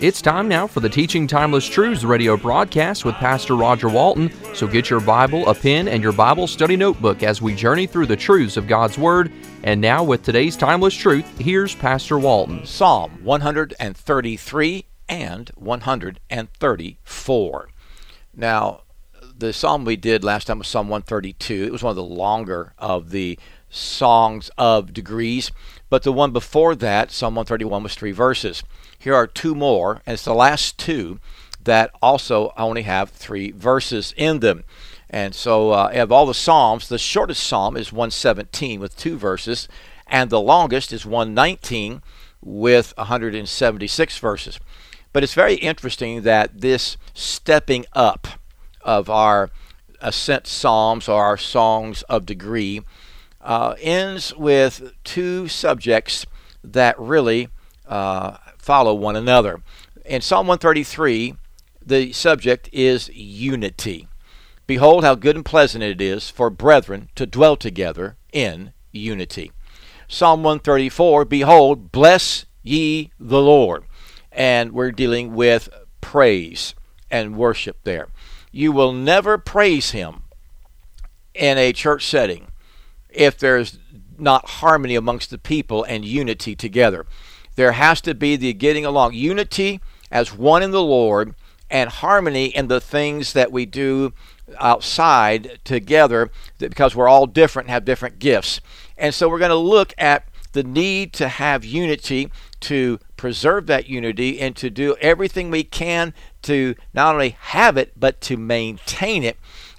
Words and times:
It's 0.00 0.22
time 0.22 0.48
now 0.48 0.66
for 0.66 0.80
the 0.80 0.88
Teaching 0.88 1.26
Timeless 1.26 1.68
Truths 1.68 2.04
radio 2.04 2.34
broadcast 2.34 3.04
with 3.04 3.14
Pastor 3.16 3.54
Roger 3.54 3.90
Walton. 3.90 4.32
So 4.54 4.66
get 4.66 4.88
your 4.88 5.00
Bible, 5.00 5.46
a 5.46 5.54
pen, 5.54 5.88
and 5.88 6.02
your 6.02 6.12
Bible 6.12 6.46
study 6.46 6.74
notebook 6.74 7.22
as 7.22 7.42
we 7.42 7.54
journey 7.54 7.86
through 7.86 8.06
the 8.06 8.16
truths 8.16 8.56
of 8.56 8.66
God's 8.66 8.96
Word. 8.96 9.30
And 9.62 9.78
now, 9.78 10.02
with 10.02 10.22
today's 10.22 10.56
Timeless 10.56 10.94
Truth, 10.94 11.38
here's 11.38 11.74
Pastor 11.74 12.18
Walton. 12.18 12.64
Psalm 12.64 13.22
133 13.22 14.86
and 15.10 15.50
134. 15.50 17.68
Now, 18.34 18.80
the 19.36 19.52
psalm 19.52 19.84
we 19.84 19.96
did 19.96 20.24
last 20.24 20.46
time 20.46 20.60
was 20.60 20.68
Psalm 20.68 20.88
132. 20.88 21.64
It 21.64 21.72
was 21.72 21.82
one 21.82 21.90
of 21.90 21.96
the 21.96 22.02
longer 22.02 22.72
of 22.78 23.10
the 23.10 23.38
songs 23.68 24.50
of 24.56 24.94
degrees, 24.94 25.52
but 25.90 26.04
the 26.04 26.12
one 26.12 26.32
before 26.32 26.74
that, 26.74 27.10
Psalm 27.10 27.34
131, 27.34 27.82
was 27.82 27.94
three 27.94 28.12
verses. 28.12 28.62
Here 29.00 29.14
are 29.14 29.26
two 29.26 29.54
more, 29.54 30.02
and 30.04 30.12
it's 30.12 30.26
the 30.26 30.34
last 30.34 30.76
two 30.76 31.20
that 31.64 31.90
also 32.02 32.52
only 32.54 32.82
have 32.82 33.08
three 33.08 33.50
verses 33.50 34.12
in 34.14 34.40
them. 34.40 34.64
And 35.08 35.34
so, 35.34 35.70
uh, 35.70 35.90
of 35.94 36.12
all 36.12 36.26
the 36.26 36.34
Psalms, 36.34 36.86
the 36.86 36.98
shortest 36.98 37.42
Psalm 37.42 37.78
is 37.78 37.94
117 37.94 38.78
with 38.78 38.98
two 38.98 39.16
verses, 39.16 39.68
and 40.06 40.28
the 40.28 40.40
longest 40.40 40.92
is 40.92 41.06
119 41.06 42.02
with 42.42 42.92
176 42.98 44.18
verses. 44.18 44.60
But 45.14 45.22
it's 45.22 45.34
very 45.34 45.54
interesting 45.54 46.20
that 46.22 46.60
this 46.60 46.98
stepping 47.14 47.86
up 47.94 48.28
of 48.82 49.08
our 49.08 49.50
ascent 50.02 50.46
psalms 50.46 51.08
or 51.08 51.24
our 51.24 51.38
songs 51.38 52.02
of 52.02 52.26
degree 52.26 52.82
uh, 53.40 53.76
ends 53.80 54.36
with 54.36 54.92
two 55.04 55.48
subjects 55.48 56.26
that 56.62 56.98
really 56.98 57.48
uh, 57.86 58.36
follow 58.70 58.94
one 58.94 59.16
another. 59.16 59.60
In 60.04 60.20
Psalm 60.20 60.46
133, 60.46 61.34
the 61.84 62.12
subject 62.12 62.70
is 62.72 63.10
unity. 63.12 64.06
Behold, 64.68 65.02
how 65.02 65.16
good 65.16 65.34
and 65.34 65.44
pleasant 65.44 65.82
it 65.82 66.00
is 66.00 66.30
for 66.30 66.50
brethren 66.50 67.08
to 67.16 67.26
dwell 67.26 67.56
together 67.56 68.16
in 68.32 68.72
unity. 68.92 69.50
Psalm 70.06 70.44
134, 70.44 71.24
Behold, 71.24 71.90
bless 71.90 72.46
ye 72.62 73.10
the 73.18 73.42
Lord. 73.42 73.82
And 74.30 74.70
we're 74.70 74.92
dealing 74.92 75.34
with 75.34 75.68
praise 76.00 76.76
and 77.10 77.36
worship 77.36 77.78
there. 77.82 78.06
You 78.52 78.70
will 78.70 78.92
never 78.92 79.36
praise 79.36 79.90
Him 79.90 80.22
in 81.34 81.58
a 81.58 81.72
church 81.72 82.06
setting 82.06 82.52
if 83.08 83.36
there's 83.36 83.80
not 84.16 84.48
harmony 84.48 84.94
amongst 84.94 85.30
the 85.30 85.38
people 85.38 85.82
and 85.82 86.04
unity 86.04 86.54
together. 86.54 87.04
There 87.56 87.72
has 87.72 88.00
to 88.02 88.14
be 88.14 88.36
the 88.36 88.52
getting 88.52 88.84
along, 88.84 89.14
unity 89.14 89.80
as 90.10 90.34
one 90.34 90.62
in 90.62 90.70
the 90.70 90.82
Lord, 90.82 91.34
and 91.70 91.88
harmony 91.88 92.46
in 92.46 92.68
the 92.68 92.80
things 92.80 93.32
that 93.32 93.52
we 93.52 93.64
do 93.64 94.12
outside 94.58 95.60
together 95.64 96.30
because 96.58 96.96
we're 96.96 97.08
all 97.08 97.26
different 97.26 97.66
and 97.68 97.72
have 97.72 97.84
different 97.84 98.18
gifts. 98.18 98.60
And 98.98 99.14
so 99.14 99.28
we're 99.28 99.38
going 99.38 99.50
to 99.50 99.54
look 99.54 99.94
at 99.96 100.26
the 100.52 100.62
need 100.64 101.12
to 101.12 101.28
have 101.28 101.64
unity, 101.64 102.30
to 102.60 102.98
preserve 103.16 103.66
that 103.66 103.88
unity, 103.88 104.40
and 104.40 104.56
to 104.56 104.68
do 104.68 104.96
everything 105.00 105.50
we 105.50 105.62
can 105.62 106.12
to 106.42 106.74
not 106.92 107.14
only 107.14 107.36
have 107.38 107.76
it, 107.76 107.92
but 107.96 108.20
to 108.22 108.36
maintain 108.36 109.22
it. 109.22 109.38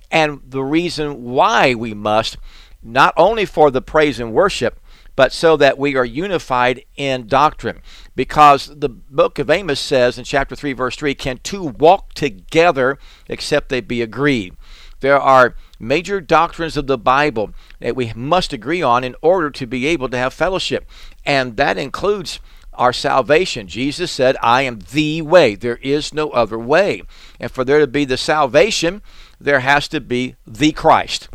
And 0.09 0.41
the 0.47 0.63
reason 0.63 1.23
why 1.23 1.73
we 1.73 1.93
must, 1.93 2.37
not 2.81 3.13
only 3.17 3.45
for 3.45 3.69
the 3.69 3.81
praise 3.81 4.19
and 4.19 4.33
worship, 4.33 4.79
but 5.15 5.31
so 5.31 5.57
that 5.57 5.77
we 5.77 5.95
are 5.95 6.05
unified 6.05 6.83
in 6.95 7.27
doctrine. 7.27 7.81
Because 8.15 8.67
the 8.67 8.89
book 8.89 9.39
of 9.39 9.49
Amos 9.49 9.79
says 9.79 10.17
in 10.17 10.23
chapter 10.23 10.55
3, 10.55 10.73
verse 10.73 10.95
3 10.95 11.15
can 11.15 11.39
two 11.43 11.63
walk 11.63 12.13
together 12.13 12.97
except 13.27 13.69
they 13.69 13.81
be 13.81 14.01
agreed? 14.01 14.55
There 15.01 15.19
are 15.19 15.55
major 15.79 16.21
doctrines 16.21 16.77
of 16.77 16.87
the 16.87 16.97
Bible 16.97 17.53
that 17.79 17.95
we 17.95 18.13
must 18.15 18.53
agree 18.53 18.81
on 18.81 19.03
in 19.03 19.15
order 19.21 19.49
to 19.49 19.65
be 19.65 19.87
able 19.87 20.09
to 20.09 20.17
have 20.17 20.33
fellowship, 20.33 20.87
and 21.25 21.57
that 21.57 21.77
includes 21.77 22.39
our 22.73 22.93
salvation. 22.93 23.67
Jesus 23.67 24.11
said, 24.11 24.37
I 24.41 24.61
am 24.61 24.79
the 24.91 25.21
way. 25.21 25.55
There 25.55 25.77
is 25.77 26.13
no 26.13 26.29
other 26.29 26.57
way. 26.57 27.01
And 27.39 27.51
for 27.51 27.65
there 27.65 27.79
to 27.79 27.87
be 27.87 28.05
the 28.05 28.17
salvation, 28.17 29.01
there 29.39 29.59
has 29.59 29.87
to 29.89 29.99
be 29.99 30.35
the 30.47 30.71
Christ. 30.71 31.29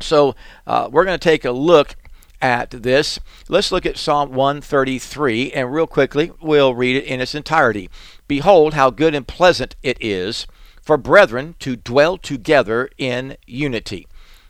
So 0.00 0.34
uh, 0.66 0.88
we're 0.90 1.04
going 1.04 1.18
to 1.18 1.24
take 1.24 1.44
a 1.44 1.50
look 1.50 1.96
at 2.40 2.70
this. 2.70 3.18
Let's 3.48 3.72
look 3.72 3.86
at 3.86 3.98
Psalm 3.98 4.32
133, 4.32 5.52
and 5.52 5.72
real 5.72 5.86
quickly, 5.86 6.32
we'll 6.40 6.74
read 6.74 6.96
it 6.96 7.04
in 7.04 7.20
its 7.20 7.34
entirety. 7.34 7.90
Behold, 8.26 8.74
how 8.74 8.90
good 8.90 9.14
and 9.14 9.26
pleasant 9.26 9.76
it 9.82 9.98
is 10.00 10.46
for 10.82 10.96
brethren 10.96 11.54
to 11.58 11.76
dwell 11.76 12.16
together 12.16 12.88
in 12.96 13.36
unity. 13.46 14.06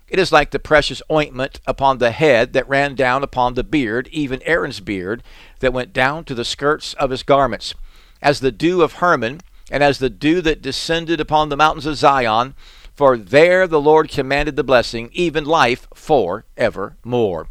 It 0.08 0.18
is 0.18 0.32
like 0.32 0.52
the 0.52 0.58
precious 0.58 1.02
ointment 1.10 1.60
upon 1.66 1.98
the 1.98 2.12
head 2.12 2.54
that 2.54 2.68
ran 2.68 2.94
down 2.94 3.22
upon 3.22 3.54
the 3.54 3.64
beard, 3.64 4.08
even 4.10 4.42
Aaron's 4.42 4.80
beard, 4.80 5.22
that 5.60 5.72
went 5.72 5.92
down 5.92 6.24
to 6.24 6.34
the 6.34 6.44
skirts 6.44 6.94
of 6.94 7.10
his 7.10 7.22
garments, 7.22 7.74
as 8.22 8.40
the 8.40 8.52
dew 8.52 8.82
of 8.82 8.94
Hermon, 8.94 9.40
and 9.70 9.82
as 9.82 9.98
the 9.98 10.08
dew 10.08 10.40
that 10.40 10.62
descended 10.62 11.20
upon 11.20 11.48
the 11.48 11.56
mountains 11.56 11.86
of 11.86 11.96
Zion. 11.96 12.54
For 12.94 13.16
there 13.16 13.66
the 13.66 13.80
Lord 13.80 14.08
commanded 14.08 14.56
the 14.56 14.64
blessing, 14.64 15.10
even 15.12 15.44
life 15.44 15.86
for 15.94 16.44
evermore. 16.56 17.48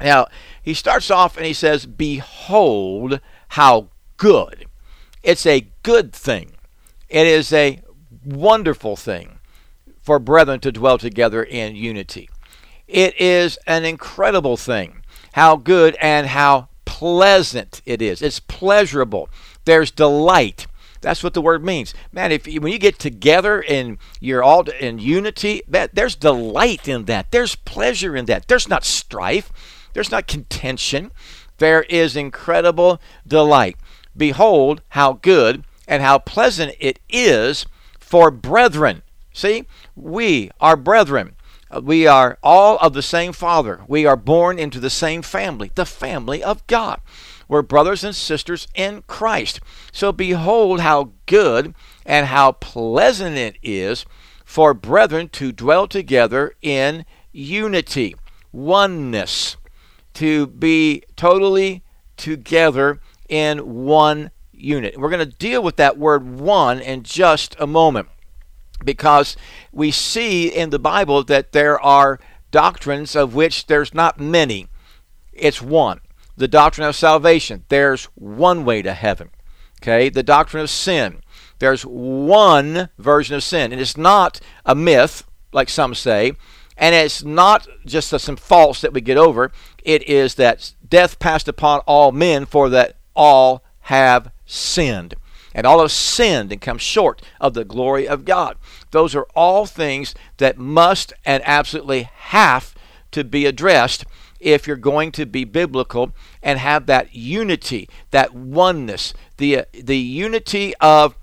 Now, 0.00 0.28
he 0.62 0.74
starts 0.74 1.10
off 1.10 1.36
and 1.36 1.46
he 1.46 1.52
says, 1.52 1.86
Behold 1.86 3.20
how 3.48 3.88
good. 4.16 4.66
It's 5.22 5.46
a 5.46 5.68
good 5.82 6.12
thing. 6.12 6.52
It 7.08 7.26
is 7.26 7.52
a 7.52 7.80
wonderful 8.24 8.96
thing 8.96 9.38
for 10.00 10.18
brethren 10.18 10.60
to 10.60 10.72
dwell 10.72 10.98
together 10.98 11.42
in 11.42 11.76
unity. 11.76 12.28
It 12.86 13.18
is 13.20 13.58
an 13.66 13.84
incredible 13.84 14.56
thing 14.56 15.02
how 15.32 15.56
good 15.56 15.96
and 16.00 16.26
how 16.26 16.68
pleasant 16.84 17.82
it 17.84 18.00
is. 18.00 18.22
It's 18.22 18.40
pleasurable. 18.40 19.28
There's 19.66 19.90
delight. 19.90 20.66
That's 21.00 21.22
what 21.22 21.34
the 21.34 21.42
word 21.42 21.64
means. 21.64 21.94
Man, 22.10 22.32
if 22.32 22.46
when 22.46 22.72
you 22.72 22.78
get 22.78 22.98
together 22.98 23.62
and 23.62 23.98
you're 24.20 24.42
all 24.42 24.62
in 24.68 24.98
unity, 24.98 25.62
that 25.68 25.94
there's 25.94 26.16
delight 26.16 26.88
in 26.88 27.04
that. 27.04 27.30
There's 27.30 27.54
pleasure 27.54 28.16
in 28.16 28.24
that. 28.24 28.48
There's 28.48 28.68
not 28.68 28.84
strife. 28.84 29.52
There's 29.92 30.10
not 30.10 30.26
contention. 30.26 31.10
There 31.58 31.82
is 31.84 32.16
incredible 32.16 33.00
delight. 33.26 33.76
Behold 34.16 34.82
how 34.90 35.14
good 35.14 35.64
and 35.86 36.02
how 36.02 36.18
pleasant 36.18 36.74
it 36.78 36.98
is 37.08 37.66
for 37.98 38.30
brethren. 38.30 39.02
See, 39.32 39.66
we 39.94 40.50
are 40.60 40.76
brethren. 40.76 41.36
Uh, 41.70 41.80
we 41.82 42.06
are 42.06 42.38
all 42.42 42.78
of 42.78 42.92
the 42.92 43.02
same 43.02 43.32
Father. 43.32 43.80
We 43.86 44.06
are 44.06 44.16
born 44.16 44.58
into 44.58 44.80
the 44.80 44.90
same 44.90 45.22
family, 45.22 45.70
the 45.74 45.86
family 45.86 46.42
of 46.42 46.66
God. 46.66 47.00
We're 47.46 47.62
brothers 47.62 48.04
and 48.04 48.14
sisters 48.14 48.68
in 48.74 49.02
Christ. 49.06 49.60
So 49.92 50.12
behold 50.12 50.80
how 50.80 51.12
good 51.26 51.74
and 52.04 52.26
how 52.26 52.52
pleasant 52.52 53.36
it 53.36 53.56
is 53.62 54.04
for 54.44 54.74
brethren 54.74 55.28
to 55.30 55.52
dwell 55.52 55.86
together 55.86 56.54
in 56.62 57.04
unity, 57.32 58.16
oneness, 58.50 59.57
to 60.18 60.48
be 60.48 61.04
totally 61.14 61.84
together 62.16 63.00
in 63.28 63.84
one 63.84 64.32
unit. 64.52 64.98
We're 64.98 65.10
going 65.10 65.24
to 65.30 65.36
deal 65.36 65.62
with 65.62 65.76
that 65.76 65.96
word 65.96 66.40
one 66.40 66.80
in 66.80 67.04
just 67.04 67.54
a 67.60 67.68
moment 67.68 68.08
because 68.84 69.36
we 69.70 69.92
see 69.92 70.48
in 70.48 70.70
the 70.70 70.78
Bible 70.80 71.22
that 71.22 71.52
there 71.52 71.80
are 71.80 72.18
doctrines 72.50 73.14
of 73.14 73.36
which 73.36 73.66
there's 73.66 73.94
not 73.94 74.18
many, 74.18 74.66
it's 75.32 75.62
one. 75.62 76.00
The 76.36 76.48
doctrine 76.48 76.88
of 76.88 76.96
salvation, 76.96 77.64
there's 77.68 78.06
one 78.16 78.64
way 78.64 78.82
to 78.82 78.94
heaven. 78.94 79.30
Okay, 79.80 80.08
the 80.08 80.24
doctrine 80.24 80.64
of 80.64 80.70
sin. 80.70 81.20
There's 81.60 81.82
one 81.82 82.88
version 82.98 83.36
of 83.36 83.44
sin, 83.44 83.70
and 83.70 83.80
it's 83.80 83.96
not 83.96 84.40
a 84.64 84.74
myth, 84.74 85.22
like 85.52 85.68
some 85.68 85.94
say, 85.94 86.32
and 86.78 86.94
it's 86.94 87.24
not 87.24 87.66
just 87.84 88.08
some 88.08 88.36
false 88.36 88.80
that 88.80 88.92
we 88.92 89.00
get 89.00 89.18
over. 89.18 89.50
It 89.82 90.08
is 90.08 90.36
that 90.36 90.72
death 90.88 91.18
passed 91.18 91.48
upon 91.48 91.80
all 91.80 92.12
men, 92.12 92.46
for 92.46 92.68
that 92.70 92.96
all 93.14 93.64
have 93.80 94.30
sinned. 94.46 95.14
And 95.54 95.66
all 95.66 95.80
have 95.80 95.90
sinned 95.90 96.52
and 96.52 96.60
come 96.60 96.78
short 96.78 97.20
of 97.40 97.54
the 97.54 97.64
glory 97.64 98.06
of 98.06 98.24
God. 98.24 98.56
Those 98.92 99.16
are 99.16 99.26
all 99.34 99.66
things 99.66 100.14
that 100.36 100.56
must 100.56 101.12
and 101.24 101.42
absolutely 101.44 102.02
have 102.02 102.74
to 103.10 103.24
be 103.24 103.44
addressed 103.44 104.04
if 104.38 104.68
you're 104.68 104.76
going 104.76 105.10
to 105.12 105.26
be 105.26 105.44
biblical 105.44 106.12
and 106.42 106.60
have 106.60 106.86
that 106.86 107.12
unity, 107.12 107.88
that 108.12 108.34
oneness, 108.34 109.14
the, 109.38 109.64
the 109.72 109.96
unity 109.96 110.74
of 110.76 111.16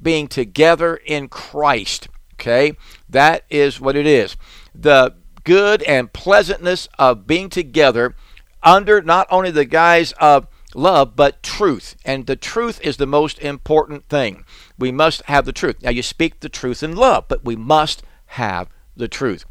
being 0.00 0.26
together 0.26 0.96
in 0.96 1.28
Christ. 1.28 2.08
Okay? 2.34 2.72
That 3.10 3.44
is 3.50 3.78
what 3.78 3.94
it 3.94 4.06
is. 4.06 4.36
The 4.74 5.14
good 5.44 5.82
and 5.82 6.12
pleasantness 6.12 6.88
of 6.98 7.26
being 7.26 7.48
together 7.48 8.14
under 8.62 9.02
not 9.02 9.26
only 9.30 9.50
the 9.50 9.64
guise 9.64 10.12
of 10.12 10.46
love, 10.74 11.16
but 11.16 11.42
truth. 11.42 11.96
And 12.04 12.26
the 12.26 12.36
truth 12.36 12.80
is 12.82 12.96
the 12.96 13.06
most 13.06 13.38
important 13.40 14.08
thing. 14.08 14.44
We 14.78 14.92
must 14.92 15.22
have 15.22 15.44
the 15.44 15.52
truth. 15.52 15.82
Now, 15.82 15.90
you 15.90 16.02
speak 16.02 16.40
the 16.40 16.48
truth 16.48 16.82
in 16.82 16.96
love, 16.96 17.26
but 17.28 17.44
we 17.44 17.56
must 17.56 18.02
have 18.26 18.68
the 18.96 19.08
truth. 19.08 19.44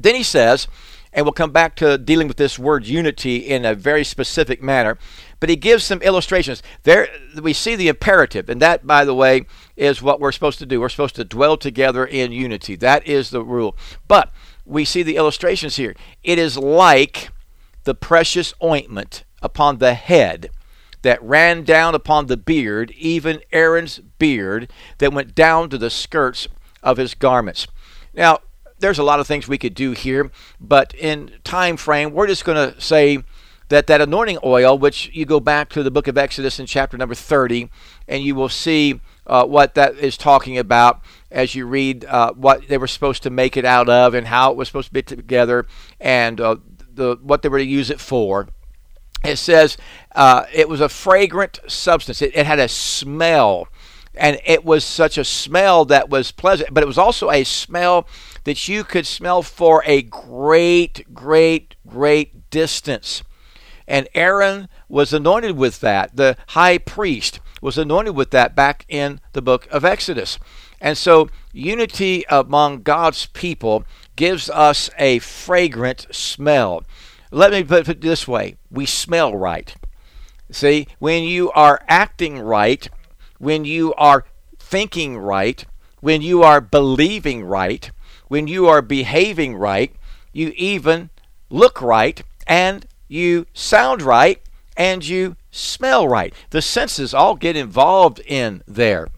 Then 0.00 0.14
he 0.14 0.22
says, 0.22 0.68
and 1.12 1.26
we'll 1.26 1.32
come 1.32 1.50
back 1.50 1.74
to 1.76 1.98
dealing 1.98 2.28
with 2.28 2.36
this 2.36 2.58
word 2.58 2.86
unity 2.86 3.36
in 3.36 3.64
a 3.64 3.74
very 3.74 4.04
specific 4.04 4.62
manner. 4.62 4.96
But 5.40 5.48
he 5.48 5.56
gives 5.56 5.84
some 5.84 6.02
illustrations. 6.02 6.62
There 6.82 7.08
we 7.40 7.54
see 7.54 7.74
the 7.74 7.88
imperative, 7.88 8.48
and 8.48 8.60
that, 8.60 8.86
by 8.86 9.04
the 9.04 9.14
way, 9.14 9.46
is 9.74 10.02
what 10.02 10.20
we're 10.20 10.32
supposed 10.32 10.58
to 10.60 10.66
do. 10.66 10.80
We're 10.80 10.90
supposed 10.90 11.16
to 11.16 11.24
dwell 11.24 11.56
together 11.56 12.04
in 12.04 12.30
unity. 12.30 12.76
That 12.76 13.06
is 13.06 13.30
the 13.30 13.42
rule. 13.42 13.76
But 14.06 14.30
we 14.66 14.84
see 14.84 15.02
the 15.02 15.16
illustrations 15.16 15.76
here. 15.76 15.96
It 16.22 16.38
is 16.38 16.58
like 16.58 17.30
the 17.84 17.94
precious 17.94 18.52
ointment 18.62 19.24
upon 19.42 19.78
the 19.78 19.94
head 19.94 20.50
that 21.02 21.22
ran 21.22 21.64
down 21.64 21.94
upon 21.94 22.26
the 22.26 22.36
beard, 22.36 22.90
even 22.92 23.40
Aaron's 23.52 23.98
beard, 24.18 24.70
that 24.98 25.14
went 25.14 25.34
down 25.34 25.70
to 25.70 25.78
the 25.78 25.88
skirts 25.88 26.46
of 26.82 26.98
his 26.98 27.14
garments. 27.14 27.66
Now, 28.12 28.40
there's 28.78 28.98
a 28.98 29.02
lot 29.04 29.20
of 29.20 29.26
things 29.26 29.48
we 29.48 29.58
could 29.58 29.74
do 29.74 29.92
here, 29.92 30.30
but 30.60 30.94
in 30.94 31.32
time 31.44 31.76
frame, 31.76 32.12
we're 32.12 32.26
just 32.26 32.44
going 32.44 32.72
to 32.72 32.78
say 32.80 33.22
that 33.70 33.86
that 33.86 34.00
anointing 34.00 34.38
oil, 34.44 34.76
which 34.76 35.10
you 35.12 35.24
go 35.24 35.40
back 35.40 35.70
to 35.70 35.82
the 35.82 35.90
book 35.90 36.08
of 36.08 36.18
Exodus 36.18 36.58
in 36.58 36.66
chapter 36.66 36.98
number 36.98 37.14
30, 37.14 37.70
and 38.08 38.22
you 38.22 38.34
will 38.34 38.48
see 38.48 39.00
uh, 39.26 39.46
what 39.46 39.74
that 39.76 39.96
is 39.96 40.16
talking 40.16 40.58
about 40.58 41.00
as 41.30 41.54
you 41.54 41.64
read 41.66 42.04
uh, 42.04 42.32
what 42.32 42.66
they 42.66 42.76
were 42.76 42.88
supposed 42.88 43.22
to 43.22 43.30
make 43.30 43.56
it 43.56 43.64
out 43.64 43.88
of 43.88 44.12
and 44.12 44.26
how 44.26 44.50
it 44.50 44.56
was 44.56 44.66
supposed 44.68 44.88
to 44.88 44.92
be 44.92 45.02
together 45.02 45.66
and 46.00 46.40
uh, 46.40 46.56
the 46.92 47.16
what 47.22 47.42
they 47.42 47.48
were 47.48 47.58
to 47.58 47.64
use 47.64 47.90
it 47.90 48.00
for. 48.00 48.48
It 49.22 49.36
says 49.36 49.76
uh, 50.16 50.46
it 50.52 50.68
was 50.68 50.80
a 50.80 50.88
fragrant 50.88 51.60
substance. 51.68 52.20
It, 52.22 52.34
it 52.34 52.46
had 52.46 52.58
a 52.58 52.66
smell, 52.66 53.68
and 54.16 54.40
it 54.44 54.64
was 54.64 54.84
such 54.84 55.16
a 55.16 55.24
smell 55.24 55.84
that 55.84 56.10
was 56.10 56.32
pleasant, 56.32 56.74
but 56.74 56.82
it 56.82 56.88
was 56.88 56.98
also 56.98 57.30
a 57.30 57.44
smell 57.44 58.08
that 58.42 58.66
you 58.66 58.82
could 58.82 59.06
smell 59.06 59.42
for 59.42 59.84
a 59.86 60.02
great, 60.02 61.14
great, 61.14 61.76
great 61.86 62.50
distance. 62.50 63.22
And 63.90 64.08
Aaron 64.14 64.68
was 64.88 65.12
anointed 65.12 65.56
with 65.56 65.80
that. 65.80 66.14
The 66.14 66.36
high 66.50 66.78
priest 66.78 67.40
was 67.60 67.76
anointed 67.76 68.14
with 68.14 68.30
that 68.30 68.54
back 68.54 68.86
in 68.88 69.20
the 69.32 69.42
book 69.42 69.66
of 69.72 69.84
Exodus. 69.84 70.38
And 70.80 70.96
so, 70.96 71.28
unity 71.52 72.24
among 72.30 72.82
God's 72.82 73.26
people 73.26 73.84
gives 74.14 74.48
us 74.48 74.90
a 74.96 75.18
fragrant 75.18 76.06
smell. 76.12 76.84
Let 77.32 77.50
me 77.50 77.64
put 77.64 77.88
it 77.88 78.00
this 78.00 78.28
way 78.28 78.56
we 78.70 78.86
smell 78.86 79.36
right. 79.36 79.74
See, 80.52 80.86
when 81.00 81.24
you 81.24 81.50
are 81.50 81.82
acting 81.88 82.38
right, 82.38 82.88
when 83.38 83.64
you 83.64 83.92
are 83.94 84.24
thinking 84.60 85.18
right, 85.18 85.64
when 86.00 86.22
you 86.22 86.44
are 86.44 86.60
believing 86.60 87.42
right, 87.42 87.90
when 88.28 88.46
you 88.46 88.68
are 88.68 88.82
behaving 88.82 89.56
right, 89.56 89.92
you 90.32 90.52
even 90.56 91.10
look 91.50 91.82
right 91.82 92.22
and 92.46 92.86
you 93.10 93.46
sound 93.52 94.02
right 94.02 94.40
and 94.76 95.06
you 95.06 95.36
smell 95.50 96.06
right. 96.06 96.32
The 96.50 96.62
senses 96.62 97.12
all 97.12 97.34
get 97.34 97.56
involved 97.56 98.20
in 98.20 98.62
there. 98.68 99.08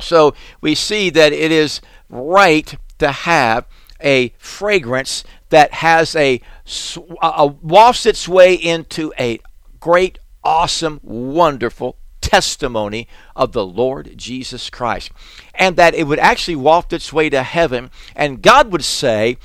So 0.00 0.34
we 0.60 0.74
see 0.74 1.10
that 1.10 1.32
it 1.32 1.50
is 1.50 1.80
right 2.08 2.74
to 2.98 3.10
have 3.10 3.66
a 4.00 4.32
fragrance 4.38 5.24
that 5.48 5.74
has 5.74 6.14
a, 6.14 6.40
a 7.22 7.46
wafts 7.46 8.06
its 8.06 8.28
way 8.28 8.54
into 8.54 9.12
a 9.18 9.40
great, 9.80 10.18
awesome, 10.44 11.00
wonderful 11.02 11.96
testimony 12.20 13.08
of 13.34 13.52
the 13.52 13.66
Lord 13.66 14.12
Jesus 14.16 14.70
Christ. 14.70 15.10
And 15.54 15.76
that 15.76 15.94
it 15.94 16.06
would 16.06 16.18
actually 16.18 16.56
waft 16.56 16.92
its 16.92 17.12
way 17.12 17.30
to 17.30 17.42
heaven, 17.42 17.90
and 18.14 18.42
God 18.42 18.72
would 18.72 18.84
say, 18.84 19.38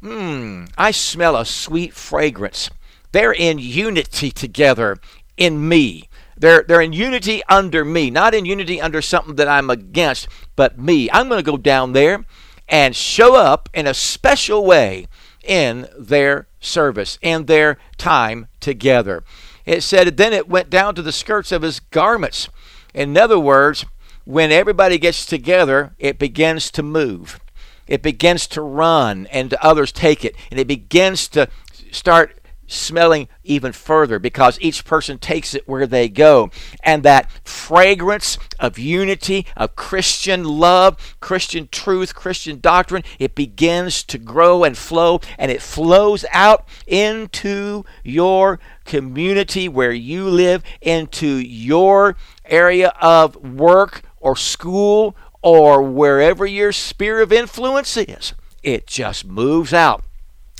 Hmm, 0.00 0.64
I 0.76 0.90
smell 0.90 1.36
a 1.36 1.44
sweet 1.44 1.92
fragrance. 1.92 2.70
They're 3.12 3.32
in 3.32 3.58
unity 3.58 4.30
together 4.30 4.98
in 5.36 5.68
me. 5.68 6.08
They're, 6.36 6.64
they're 6.66 6.80
in 6.80 6.92
unity 6.92 7.42
under 7.48 7.84
me, 7.84 8.10
not 8.10 8.34
in 8.34 8.46
unity 8.46 8.80
under 8.80 9.00
something 9.00 9.36
that 9.36 9.48
I'm 9.48 9.70
against, 9.70 10.28
but 10.56 10.78
me. 10.78 11.10
I'm 11.10 11.28
going 11.28 11.38
to 11.38 11.50
go 11.50 11.56
down 11.56 11.92
there 11.92 12.24
and 12.68 12.96
show 12.96 13.36
up 13.36 13.68
in 13.74 13.86
a 13.86 13.94
special 13.94 14.64
way 14.64 15.06
in 15.44 15.88
their 15.98 16.46
service, 16.60 17.18
in 17.22 17.46
their 17.46 17.76
time 17.98 18.48
together. 18.60 19.22
It 19.64 19.82
said, 19.82 20.16
then 20.16 20.32
it 20.32 20.48
went 20.48 20.70
down 20.70 20.94
to 20.94 21.02
the 21.02 21.12
skirts 21.12 21.52
of 21.52 21.62
his 21.62 21.80
garments. 21.80 22.48
In 22.94 23.16
other 23.16 23.38
words, 23.38 23.84
when 24.24 24.50
everybody 24.52 24.98
gets 24.98 25.26
together, 25.26 25.94
it 25.98 26.18
begins 26.18 26.70
to 26.72 26.82
move. 26.82 27.40
It 27.86 28.02
begins 28.02 28.46
to 28.48 28.62
run, 28.62 29.26
and 29.26 29.52
others 29.54 29.92
take 29.92 30.24
it, 30.24 30.34
and 30.50 30.58
it 30.58 30.66
begins 30.66 31.28
to 31.28 31.48
start 31.90 32.40
smelling 32.72 33.28
even 33.44 33.72
further 33.72 34.18
because 34.18 34.58
each 34.60 34.84
person 34.84 35.18
takes 35.18 35.54
it 35.54 35.68
where 35.68 35.86
they 35.86 36.08
go. 36.08 36.50
And 36.82 37.02
that 37.02 37.30
fragrance 37.46 38.38
of 38.58 38.78
unity, 38.78 39.46
of 39.56 39.76
Christian 39.76 40.44
love, 40.44 41.16
Christian 41.20 41.68
truth, 41.70 42.14
Christian 42.14 42.60
doctrine, 42.60 43.04
it 43.18 43.34
begins 43.34 44.02
to 44.04 44.18
grow 44.18 44.64
and 44.64 44.76
flow 44.76 45.20
and 45.38 45.50
it 45.50 45.62
flows 45.62 46.24
out 46.32 46.66
into 46.86 47.84
your 48.02 48.58
community 48.84 49.68
where 49.68 49.92
you 49.92 50.28
live, 50.28 50.62
into 50.80 51.26
your 51.26 52.16
area 52.44 52.92
of 53.00 53.36
work 53.36 54.02
or 54.20 54.36
school 54.36 55.16
or 55.42 55.82
wherever 55.82 56.46
your 56.46 56.72
sphere 56.72 57.20
of 57.20 57.32
influence 57.32 57.96
is. 57.96 58.34
It 58.62 58.86
just 58.86 59.24
moves 59.24 59.72
out 59.72 60.04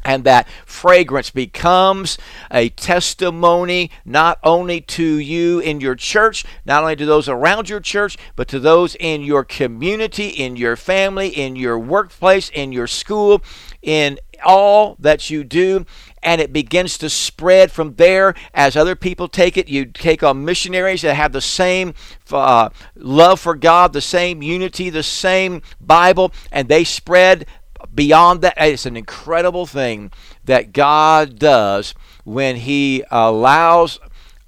and 0.05 0.25
that 0.25 0.49
fragrance 0.67 1.31
becomes 1.31 2.19
a 2.51 2.69
testimony 2.71 3.91
not 4.05 4.39
only 4.43 4.81
to 4.81 5.17
you 5.19 5.61
in 5.61 5.81
your 5.81 5.95
church, 5.95 6.45
not 6.65 6.83
only 6.83 6.97
to 6.97 7.07
those 7.07 7.29
around 7.29 7.69
your 7.69 7.81
church, 7.81 8.17
but 8.37 8.49
to 8.49 8.59
those 8.59 8.95
in 8.97 9.23
your 9.23 9.45
community, 9.45 10.29
in 10.29 10.57
your 10.57 10.77
family, 10.77 11.29
in 11.29 11.57
your 11.57 11.79
workplace, 11.79 12.49
in 12.51 12.73
your 12.73 12.87
school, 12.87 13.43
in 13.81 14.19
all 14.45 14.97
that 14.99 15.31
you 15.31 15.45
do. 15.45 15.87
And 16.23 16.41
it 16.41 16.53
begins 16.53 16.99
to 16.99 17.11
spread 17.11 17.73
from 17.73 17.97
there 17.97 18.35
as 18.55 18.77
other 18.77 18.95
people 18.95 19.27
take 19.27 19.57
it. 19.57 19.69
You 19.69 19.87
take 19.87 20.23
on 20.23 20.45
missionaries 20.45 21.03
that 21.03 21.15
have 21.15 21.33
the 21.33 21.41
same 21.41 21.95
uh, 22.31 22.69
love 22.95 23.41
for 23.41 23.57
God, 23.57 23.93
the 23.93 24.01
same 24.01 24.41
unity, 24.41 24.89
the 24.89 25.03
same 25.03 25.63
Bible, 25.81 26.33
and 26.53 26.69
they 26.69 26.85
spread 26.85 27.47
beyond 27.95 28.43
that, 28.43 28.55
it's 28.59 28.87
an 28.87 28.97
incredible 28.97 29.67
thing 29.67 30.11
that 30.45 30.73
God 30.73 31.39
does 31.39 31.95
when 32.25 32.57
He 32.57 33.05
allows 33.11 33.99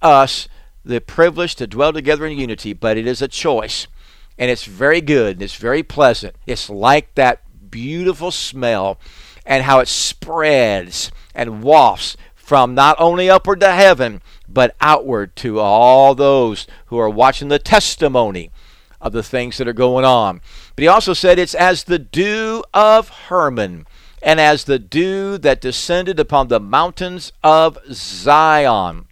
us 0.02 0.48
the 0.84 1.00
privilege 1.00 1.54
to 1.56 1.66
dwell 1.66 1.92
together 1.92 2.26
in 2.26 2.38
unity, 2.38 2.72
but 2.72 2.96
it 2.96 3.06
is 3.06 3.22
a 3.22 3.28
choice. 3.28 3.86
And 4.38 4.50
it's 4.50 4.64
very 4.64 5.00
good 5.00 5.36
and 5.36 5.42
it's 5.42 5.54
very 5.54 5.82
pleasant. 5.82 6.36
It's 6.46 6.68
like 6.68 7.14
that 7.14 7.42
beautiful 7.70 8.30
smell 8.30 8.98
and 9.46 9.64
how 9.64 9.80
it 9.80 9.88
spreads 9.88 11.10
and 11.34 11.62
wafts 11.62 12.16
from 12.34 12.74
not 12.74 12.96
only 12.98 13.30
upward 13.30 13.60
to 13.60 13.70
heaven, 13.70 14.20
but 14.48 14.76
outward 14.80 15.34
to 15.36 15.60
all 15.60 16.14
those 16.14 16.66
who 16.86 16.98
are 16.98 17.08
watching 17.08 17.48
the 17.48 17.58
testimony 17.58 18.50
of 19.04 19.12
the 19.12 19.22
things 19.22 19.58
that 19.58 19.68
are 19.68 19.74
going 19.74 20.04
on. 20.04 20.40
But 20.74 20.82
he 20.82 20.88
also 20.88 21.12
said 21.12 21.38
it's 21.38 21.54
as 21.54 21.84
the 21.84 21.98
dew 21.98 22.64
of 22.72 23.10
Hermon 23.10 23.86
and 24.22 24.40
as 24.40 24.64
the 24.64 24.78
dew 24.78 25.36
that 25.38 25.60
descended 25.60 26.18
upon 26.18 26.48
the 26.48 26.58
mountains 26.58 27.30
of 27.44 27.78
Zion. 27.92 29.06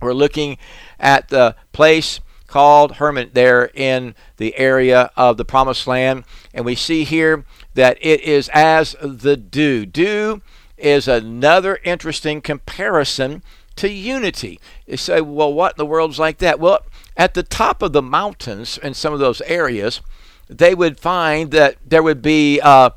We're 0.00 0.14
looking 0.14 0.56
at 0.98 1.28
the 1.28 1.56
place 1.72 2.20
called 2.46 2.96
Hermon 2.96 3.30
there 3.32 3.70
in 3.74 4.14
the 4.36 4.56
area 4.56 5.10
of 5.16 5.36
the 5.36 5.44
Promised 5.44 5.86
Land. 5.86 6.24
And 6.54 6.64
we 6.64 6.76
see 6.76 7.02
here 7.02 7.44
that 7.74 7.98
it 8.00 8.20
is 8.20 8.48
as 8.52 8.94
the 9.02 9.36
dew. 9.36 9.84
Dew 9.86 10.40
is 10.76 11.08
another 11.08 11.80
interesting 11.82 12.40
comparison 12.40 13.42
to 13.76 13.90
unity. 13.90 14.60
You 14.86 14.96
say, 14.96 15.20
well, 15.20 15.52
what 15.52 15.74
in 15.74 15.78
the 15.78 15.86
world's 15.86 16.18
like 16.18 16.38
that? 16.38 16.60
Well, 16.60 16.80
at 17.16 17.34
the 17.34 17.42
top 17.42 17.82
of 17.82 17.92
the 17.92 18.02
mountains 18.02 18.78
in 18.78 18.94
some 18.94 19.12
of 19.12 19.18
those 19.18 19.40
areas, 19.42 20.00
they 20.48 20.74
would 20.74 20.98
find 20.98 21.50
that 21.52 21.76
there 21.86 22.02
would 22.02 22.22
be 22.22 22.60
uh, 22.60 22.90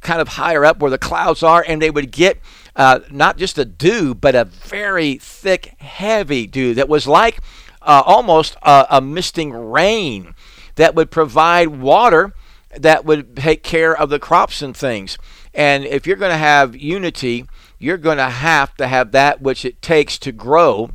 kind 0.00 0.20
of 0.20 0.28
higher 0.28 0.64
up 0.64 0.78
where 0.78 0.90
the 0.90 0.98
clouds 0.98 1.42
are, 1.42 1.64
and 1.66 1.80
they 1.80 1.90
would 1.90 2.10
get 2.10 2.38
uh, 2.76 3.00
not 3.10 3.36
just 3.36 3.58
a 3.58 3.64
dew, 3.64 4.14
but 4.14 4.34
a 4.34 4.44
very 4.44 5.16
thick, 5.16 5.74
heavy 5.80 6.46
dew 6.46 6.74
that 6.74 6.88
was 6.88 7.06
like 7.06 7.40
uh, 7.82 8.02
almost 8.04 8.56
a, 8.62 8.86
a 8.90 9.00
misting 9.00 9.52
rain 9.52 10.34
that 10.76 10.94
would 10.94 11.10
provide 11.10 11.68
water 11.68 12.32
that 12.76 13.04
would 13.04 13.36
take 13.36 13.62
care 13.62 13.96
of 13.96 14.10
the 14.10 14.18
crops 14.18 14.62
and 14.62 14.76
things. 14.76 15.18
And 15.52 15.84
if 15.84 16.06
you're 16.06 16.16
going 16.16 16.30
to 16.30 16.38
have 16.38 16.76
unity, 16.76 17.46
you're 17.80 17.96
going 17.96 18.18
to 18.18 18.30
have 18.30 18.76
to 18.76 18.86
have 18.86 19.10
that 19.10 19.40
which 19.40 19.64
it 19.64 19.82
takes 19.82 20.18
to 20.18 20.30
grow 20.30 20.90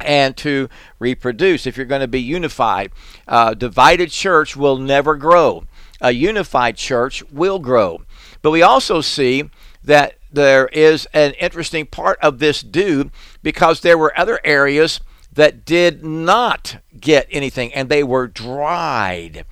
and 0.00 0.36
to 0.38 0.68
reproduce. 0.98 1.66
If 1.66 1.76
you're 1.76 1.86
going 1.86 2.00
to 2.00 2.08
be 2.08 2.22
unified, 2.22 2.92
uh, 3.28 3.52
divided 3.54 4.10
church 4.10 4.56
will 4.56 4.78
never 4.78 5.16
grow. 5.16 5.64
A 6.00 6.12
unified 6.12 6.76
church 6.76 7.22
will 7.30 7.58
grow. 7.58 8.02
But 8.40 8.52
we 8.52 8.62
also 8.62 9.00
see 9.00 9.50
that 9.82 10.14
there 10.32 10.66
is 10.68 11.06
an 11.12 11.32
interesting 11.32 11.86
part 11.86 12.18
of 12.20 12.38
this 12.38 12.62
dew 12.62 13.10
because 13.42 13.80
there 13.80 13.98
were 13.98 14.18
other 14.18 14.40
areas 14.44 15.00
that 15.32 15.64
did 15.64 16.04
not 16.04 16.78
get 16.98 17.26
anything 17.30 17.74
and 17.74 17.88
they 17.88 18.04
were 18.04 18.28
dried 18.28 19.44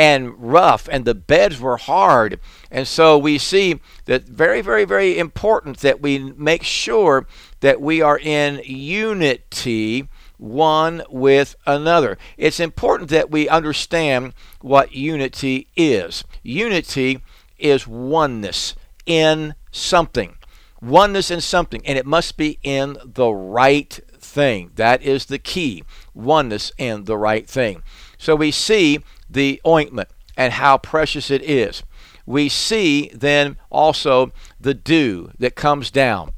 and 0.00 0.32
rough 0.38 0.88
and 0.90 1.04
the 1.04 1.14
beds 1.14 1.60
were 1.60 1.76
hard. 1.76 2.40
And 2.70 2.88
so 2.88 3.18
we 3.18 3.36
see 3.36 3.80
that 4.06 4.22
very, 4.22 4.62
very, 4.62 4.86
very 4.86 5.18
important 5.18 5.80
that 5.80 6.00
we 6.00 6.18
make 6.18 6.62
sure 6.62 7.26
that 7.60 7.82
we 7.82 8.00
are 8.00 8.18
in 8.18 8.62
unity 8.64 10.08
one 10.38 11.02
with 11.10 11.54
another. 11.66 12.16
It's 12.38 12.60
important 12.60 13.10
that 13.10 13.30
we 13.30 13.46
understand 13.46 14.32
what 14.62 14.94
unity 14.94 15.68
is. 15.76 16.24
Unity 16.42 17.20
is 17.58 17.86
oneness 17.86 18.74
in 19.04 19.54
something. 19.70 20.36
Oneness 20.80 21.30
in 21.30 21.42
something, 21.42 21.86
and 21.86 21.98
it 21.98 22.06
must 22.06 22.38
be 22.38 22.58
in 22.62 22.96
the 23.04 23.30
right 23.30 24.00
thing. 24.18 24.70
That 24.76 25.02
is 25.02 25.26
the 25.26 25.38
key. 25.38 25.84
Oneness 26.14 26.72
in 26.78 27.04
the 27.04 27.18
right 27.18 27.46
thing. 27.46 27.82
So 28.16 28.34
we 28.34 28.50
see 28.50 29.00
the 29.30 29.60
ointment 29.66 30.08
and 30.36 30.54
how 30.54 30.78
precious 30.78 31.30
it 31.30 31.42
is. 31.42 31.82
We 32.26 32.48
see 32.48 33.10
then 33.14 33.56
also 33.70 34.32
the 34.60 34.74
dew 34.74 35.32
that 35.38 35.54
comes 35.54 35.90
down 35.90 36.32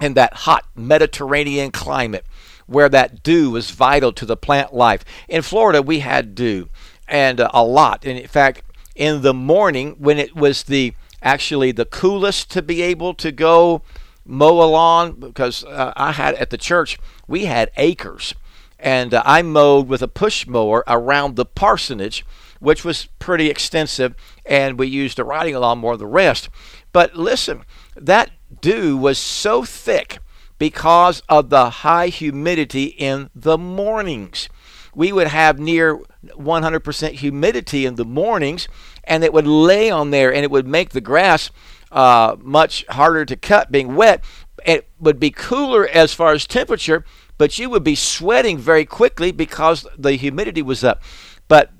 in 0.00 0.14
that 0.14 0.34
hot 0.34 0.66
Mediterranean 0.74 1.70
climate 1.70 2.24
where 2.66 2.88
that 2.88 3.22
dew 3.22 3.54
is 3.56 3.70
vital 3.70 4.12
to 4.12 4.26
the 4.26 4.36
plant 4.36 4.72
life. 4.72 5.04
In 5.28 5.42
Florida, 5.42 5.82
we 5.82 6.00
had 6.00 6.34
dew 6.34 6.68
and 7.08 7.40
uh, 7.40 7.50
a 7.52 7.64
lot. 7.64 8.04
And 8.04 8.18
in 8.18 8.28
fact, 8.28 8.62
in 8.94 9.22
the 9.22 9.34
morning 9.34 9.96
when 9.98 10.18
it 10.18 10.34
was 10.34 10.64
the 10.64 10.94
actually 11.22 11.72
the 11.72 11.84
coolest 11.84 12.50
to 12.50 12.62
be 12.62 12.82
able 12.82 13.14
to 13.14 13.32
go 13.32 13.82
mow 14.24 14.62
a 14.62 14.66
lawn 14.66 15.18
because 15.18 15.64
uh, 15.64 15.92
I 15.96 16.12
had 16.12 16.34
at 16.34 16.50
the 16.50 16.58
church 16.58 16.98
we 17.26 17.46
had 17.46 17.70
acres 17.76 18.34
and 18.82 19.14
uh, 19.14 19.22
I 19.24 19.40
mowed 19.42 19.88
with 19.88 20.02
a 20.02 20.08
push 20.08 20.46
mower 20.46 20.84
around 20.86 21.36
the 21.36 21.46
parsonage 21.46 22.26
which 22.60 22.84
was 22.84 23.08
pretty 23.18 23.48
extensive 23.48 24.14
and 24.44 24.78
we 24.78 24.86
used 24.86 25.18
a 25.18 25.24
riding 25.24 25.54
lawnmower 25.54 25.96
the 25.96 26.06
rest 26.06 26.50
but 26.92 27.16
listen 27.16 27.62
that 27.96 28.30
dew 28.60 28.96
was 28.96 29.18
so 29.18 29.64
thick 29.64 30.18
because 30.58 31.22
of 31.28 31.50
the 31.50 31.70
high 31.70 32.08
humidity 32.08 32.84
in 32.84 33.30
the 33.34 33.56
mornings 33.56 34.48
we 34.94 35.12
would 35.12 35.28
have 35.28 35.58
near 35.58 35.98
100% 36.26 37.12
humidity 37.12 37.86
in 37.86 37.94
the 37.94 38.04
mornings 38.04 38.68
and 39.04 39.24
it 39.24 39.32
would 39.32 39.46
lay 39.46 39.90
on 39.90 40.10
there 40.10 40.32
and 40.32 40.44
it 40.44 40.50
would 40.50 40.66
make 40.66 40.90
the 40.90 41.00
grass 41.00 41.50
uh, 41.90 42.36
much 42.40 42.84
harder 42.88 43.24
to 43.24 43.36
cut 43.36 43.70
being 43.70 43.94
wet. 43.94 44.24
It 44.64 44.88
would 44.98 45.18
be 45.18 45.30
cooler 45.30 45.86
as 45.86 46.14
far 46.14 46.32
as 46.32 46.46
temperature, 46.46 47.04
but 47.38 47.58
you 47.58 47.68
would 47.70 47.84
be 47.84 47.94
sweating 47.94 48.58
very 48.58 48.84
quickly 48.84 49.32
because 49.32 49.86
the 49.98 50.12
humidity 50.12 50.62
was 50.62 50.84
up. 50.84 51.02
But 51.48 51.70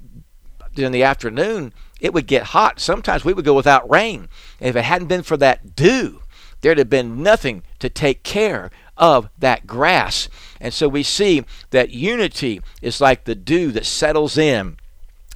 in 0.77 0.93
the 0.93 1.03
afternoon, 1.03 1.73
it 2.01 2.13
would 2.13 2.27
get 2.27 2.45
hot. 2.45 2.81
Sometimes 2.81 3.25
we 3.25 3.33
would 3.33 3.45
go 3.45 3.55
without 3.55 3.89
rain. 3.91 4.29
And 4.61 4.69
if 4.69 4.77
it 4.77 4.85
hadn't 4.85 5.09
been 5.09 5.23
for 5.23 5.37
that 5.37 5.77
dew, 5.77 6.23
there'd 6.61 6.79
have 6.79 6.91
been 6.91 7.23
nothing 7.23 7.63
to 7.79 7.89
take 7.89 8.23
care 8.23 8.71
of 8.97 9.29
that 9.39 9.67
grass. 9.67 10.29
And 10.61 10.75
so 10.75 10.89
we 10.89 11.03
see 11.03 11.45
that 11.71 11.91
unity 11.91 12.61
is 12.81 13.01
like 13.01 13.25
the 13.25 13.35
dew 13.35 13.73
that 13.73 13.87
settles 13.87 14.37
in 14.37 14.77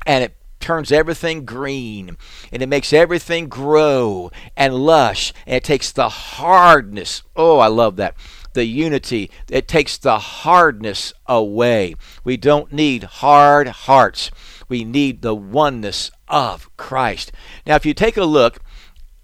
and 0.07 0.25
it 0.25 0.36
turns 0.67 0.91
everything 0.91 1.45
green 1.45 2.17
and 2.51 2.61
it 2.61 2.69
makes 2.69 2.93
everything 2.93 3.47
grow 3.49 4.33
and 4.57 4.75
lush 4.75 5.33
and 5.47 5.55
it 5.55 5.63
takes 5.63 5.93
the 5.93 6.09
hardness. 6.09 7.23
Oh, 7.37 7.61
I 7.61 7.69
love 7.69 7.95
that. 7.97 8.17
The 8.53 8.65
unity, 8.65 9.31
it 9.49 9.69
takes 9.69 9.97
the 9.97 10.19
hardness 10.19 11.13
away. 11.27 11.95
We 12.25 12.37
don't 12.37 12.73
need 12.73 13.05
hard 13.05 13.69
hearts. 13.69 14.33
We 14.69 14.83
need 14.83 15.23
the 15.23 15.37
oneness 15.37 16.11
of 16.27 16.77
Christ. 16.77 17.31
Now, 17.65 17.77
if 17.77 17.87
you 17.87 17.95
take 17.95 18.17
a 18.17 18.25
look 18.25 18.59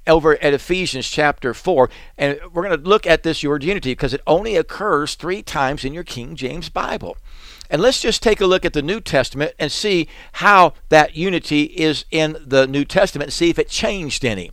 over 0.07 0.41
at 0.41 0.55
Ephesians 0.55 1.09
chapter 1.09 1.55
4, 1.55 1.91
and 2.19 2.39
we're 2.53 2.63
going 2.63 2.81
to 2.81 2.89
look 2.89 3.05
at 3.05 3.25
this 3.25 3.43
word 3.43 3.65
unity 3.65 3.91
because 3.91 4.15
it 4.15 4.21
only 4.29 4.55
occurs 4.55 5.17
three 5.17 5.43
times 5.43 5.85
in 5.85 5.93
your 5.93 6.05
King 6.05 6.37
James 6.37 6.69
Bible. 6.69 7.17
And 7.73 7.81
let's 7.81 8.02
just 8.02 8.23
take 8.23 8.43
a 8.43 8.47
look 8.47 8.67
at 8.67 8.75
the 8.75 8.83
New 8.83 9.00
Testament 9.00 9.55
and 9.59 9.73
see 9.73 10.07
how 10.33 10.75
that 10.91 11.17
unity 11.17 11.62
is 11.62 12.05
in 12.11 12.37
the 12.38 12.67
New 12.67 12.85
Testament 12.85 13.29
and 13.29 13.33
see 13.33 13.49
if 13.49 13.59
it 13.59 13.71
changed 13.71 14.26
any. 14.26 14.50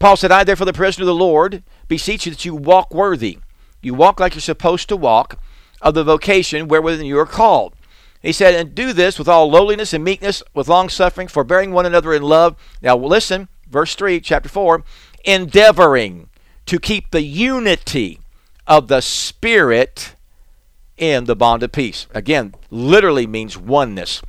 Paul 0.00 0.16
said, 0.16 0.32
I, 0.32 0.42
therefore, 0.42 0.66
the 0.66 0.72
prisoner 0.72 1.04
of 1.04 1.06
the 1.06 1.14
Lord, 1.14 1.62
beseech 1.86 2.26
you 2.26 2.32
that 2.32 2.44
you 2.44 2.56
walk 2.56 2.92
worthy. 2.92 3.38
You 3.82 3.94
walk 3.94 4.18
like 4.18 4.34
you're 4.34 4.40
supposed 4.40 4.88
to 4.88 4.96
walk 4.96 5.38
of 5.80 5.94
the 5.94 6.02
vocation 6.02 6.66
wherewith 6.66 7.00
you 7.02 7.16
are 7.20 7.24
called. 7.24 7.74
He 8.20 8.32
said, 8.32 8.54
and 8.54 8.74
do 8.74 8.92
this 8.92 9.16
with 9.16 9.28
all 9.28 9.48
lowliness 9.48 9.92
and 9.92 10.02
meekness, 10.02 10.42
with 10.54 10.66
long 10.66 10.88
suffering, 10.88 11.28
forbearing 11.28 11.70
one 11.70 11.86
another 11.86 12.12
in 12.12 12.22
love. 12.22 12.56
Now, 12.82 12.96
listen, 12.96 13.46
verse 13.70 13.94
3, 13.94 14.20
chapter 14.20 14.48
4, 14.48 14.82
endeavoring 15.24 16.30
to 16.66 16.80
keep 16.80 17.12
the 17.12 17.22
unity 17.22 18.18
of 18.66 18.88
the 18.88 19.02
Spirit 19.02 20.13
in 20.96 21.24
the 21.24 21.36
bond 21.36 21.62
of 21.62 21.72
peace. 21.72 22.06
Again, 22.14 22.54
literally 22.70 23.26
means 23.26 23.56
oneness. 23.56 24.22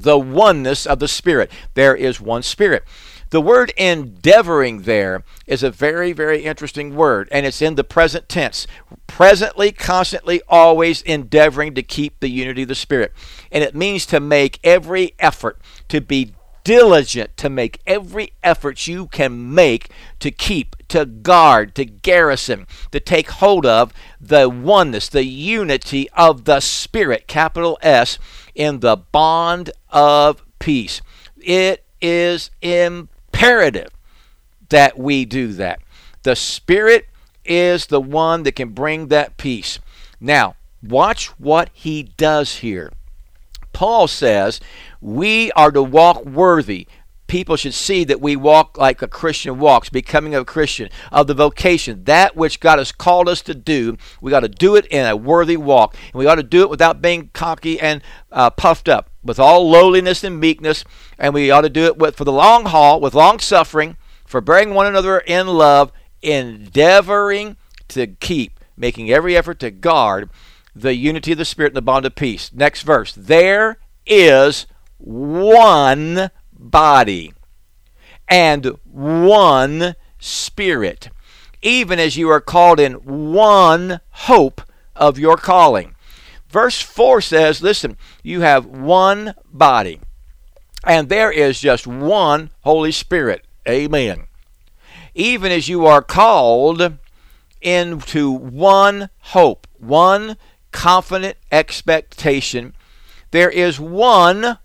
The 0.00 0.18
oneness 0.18 0.86
of 0.86 0.98
the 0.98 1.08
Spirit. 1.08 1.50
There 1.74 1.94
is 1.94 2.20
one 2.20 2.42
Spirit. 2.42 2.84
The 3.30 3.40
word 3.40 3.72
endeavoring 3.78 4.82
there 4.82 5.24
is 5.46 5.62
a 5.62 5.70
very, 5.70 6.12
very 6.12 6.44
interesting 6.44 6.94
word, 6.94 7.28
and 7.32 7.46
it's 7.46 7.62
in 7.62 7.76
the 7.76 7.84
present 7.84 8.28
tense. 8.28 8.66
Presently, 9.06 9.72
constantly, 9.72 10.42
always 10.48 11.00
endeavoring 11.02 11.74
to 11.74 11.82
keep 11.82 12.20
the 12.20 12.28
unity 12.28 12.62
of 12.62 12.68
the 12.68 12.74
Spirit. 12.74 13.12
And 13.50 13.64
it 13.64 13.74
means 13.74 14.04
to 14.06 14.20
make 14.20 14.60
every 14.62 15.14
effort 15.18 15.58
to 15.88 16.00
be 16.02 16.34
diligent 16.64 17.36
to 17.36 17.50
make 17.50 17.80
every 17.86 18.32
effort 18.42 18.86
you 18.86 19.06
can 19.06 19.52
make 19.54 19.90
to 20.20 20.30
keep, 20.30 20.76
to 20.92 21.06
guard, 21.06 21.74
to 21.74 21.86
garrison, 21.86 22.66
to 22.90 23.00
take 23.00 23.30
hold 23.30 23.64
of 23.64 23.94
the 24.20 24.46
oneness, 24.48 25.08
the 25.08 25.24
unity 25.24 26.08
of 26.10 26.44
the 26.44 26.60
Spirit, 26.60 27.26
capital 27.26 27.78
S, 27.80 28.18
in 28.54 28.80
the 28.80 28.96
bond 28.96 29.70
of 29.88 30.42
peace. 30.58 31.00
It 31.38 31.84
is 32.02 32.50
imperative 32.60 33.88
that 34.68 34.98
we 34.98 35.24
do 35.24 35.54
that. 35.54 35.80
The 36.24 36.36
Spirit 36.36 37.08
is 37.44 37.86
the 37.86 38.00
one 38.00 38.42
that 38.42 38.56
can 38.56 38.68
bring 38.70 39.08
that 39.08 39.38
peace. 39.38 39.78
Now, 40.20 40.56
watch 40.82 41.28
what 41.38 41.70
he 41.72 42.02
does 42.02 42.56
here. 42.56 42.92
Paul 43.72 44.08
says 44.08 44.60
we 45.00 45.50
are 45.52 45.70
to 45.70 45.82
walk 45.82 46.26
worthy. 46.26 46.86
People 47.32 47.56
should 47.56 47.72
see 47.72 48.04
that 48.04 48.20
we 48.20 48.36
walk 48.36 48.76
like 48.76 49.00
a 49.00 49.08
Christian 49.08 49.58
walks, 49.58 49.88
becoming 49.88 50.34
a 50.34 50.44
Christian, 50.44 50.90
of 51.10 51.26
the 51.26 51.32
vocation, 51.32 52.04
that 52.04 52.36
which 52.36 52.60
God 52.60 52.76
has 52.78 52.92
called 52.92 53.26
us 53.26 53.40
to 53.44 53.54
do. 53.54 53.96
We 54.20 54.30
got 54.30 54.40
to 54.40 54.50
do 54.50 54.76
it 54.76 54.84
in 54.88 55.06
a 55.06 55.16
worthy 55.16 55.56
walk. 55.56 55.96
And 56.12 56.16
we 56.16 56.26
ought 56.26 56.34
to 56.34 56.42
do 56.42 56.60
it 56.60 56.68
without 56.68 57.00
being 57.00 57.30
cocky 57.32 57.80
and 57.80 58.02
uh, 58.30 58.50
puffed 58.50 58.86
up, 58.86 59.08
with 59.24 59.38
all 59.38 59.70
lowliness 59.70 60.22
and 60.22 60.38
meekness. 60.38 60.84
And 61.18 61.32
we 61.32 61.50
ought 61.50 61.62
to 61.62 61.70
do 61.70 61.86
it 61.86 61.96
with, 61.96 62.16
for 62.16 62.24
the 62.24 62.32
long 62.32 62.66
haul, 62.66 63.00
with 63.00 63.14
long 63.14 63.38
suffering, 63.38 63.96
for 64.26 64.42
bearing 64.42 64.74
one 64.74 64.86
another 64.86 65.20
in 65.20 65.46
love, 65.46 65.90
endeavoring 66.20 67.56
to 67.88 68.08
keep, 68.08 68.60
making 68.76 69.10
every 69.10 69.38
effort 69.38 69.58
to 69.60 69.70
guard 69.70 70.28
the 70.76 70.96
unity 70.96 71.32
of 71.32 71.38
the 71.38 71.46
Spirit 71.46 71.70
and 71.70 71.76
the 71.76 71.80
bond 71.80 72.04
of 72.04 72.14
peace. 72.14 72.52
Next 72.52 72.82
verse. 72.82 73.14
There 73.14 73.78
is 74.04 74.66
one 74.98 76.30
body 76.70 77.32
and 78.28 78.66
one 78.84 79.96
Spirit, 80.18 81.08
even 81.60 81.98
as 81.98 82.16
you 82.16 82.28
are 82.28 82.40
called 82.40 82.78
in 82.78 82.94
one 82.94 84.00
hope 84.10 84.62
of 84.94 85.18
your 85.18 85.36
calling. 85.36 85.94
Verse 86.48 86.80
4 86.80 87.20
says, 87.20 87.62
listen, 87.62 87.96
you 88.22 88.42
have 88.42 88.66
one 88.66 89.34
body, 89.52 90.00
and 90.84 91.08
there 91.08 91.32
is 91.32 91.60
just 91.60 91.86
one 91.86 92.50
Holy 92.60 92.92
Spirit. 92.92 93.44
Amen. 93.68 94.26
Even 95.14 95.50
as 95.50 95.68
you 95.68 95.86
are 95.86 96.02
called 96.02 96.98
into 97.60 98.30
one 98.30 99.10
hope, 99.20 99.66
one 99.78 100.36
confident 100.70 101.36
expectation, 101.50 102.74
there 103.30 103.50
is 103.50 103.80
one 103.80 104.58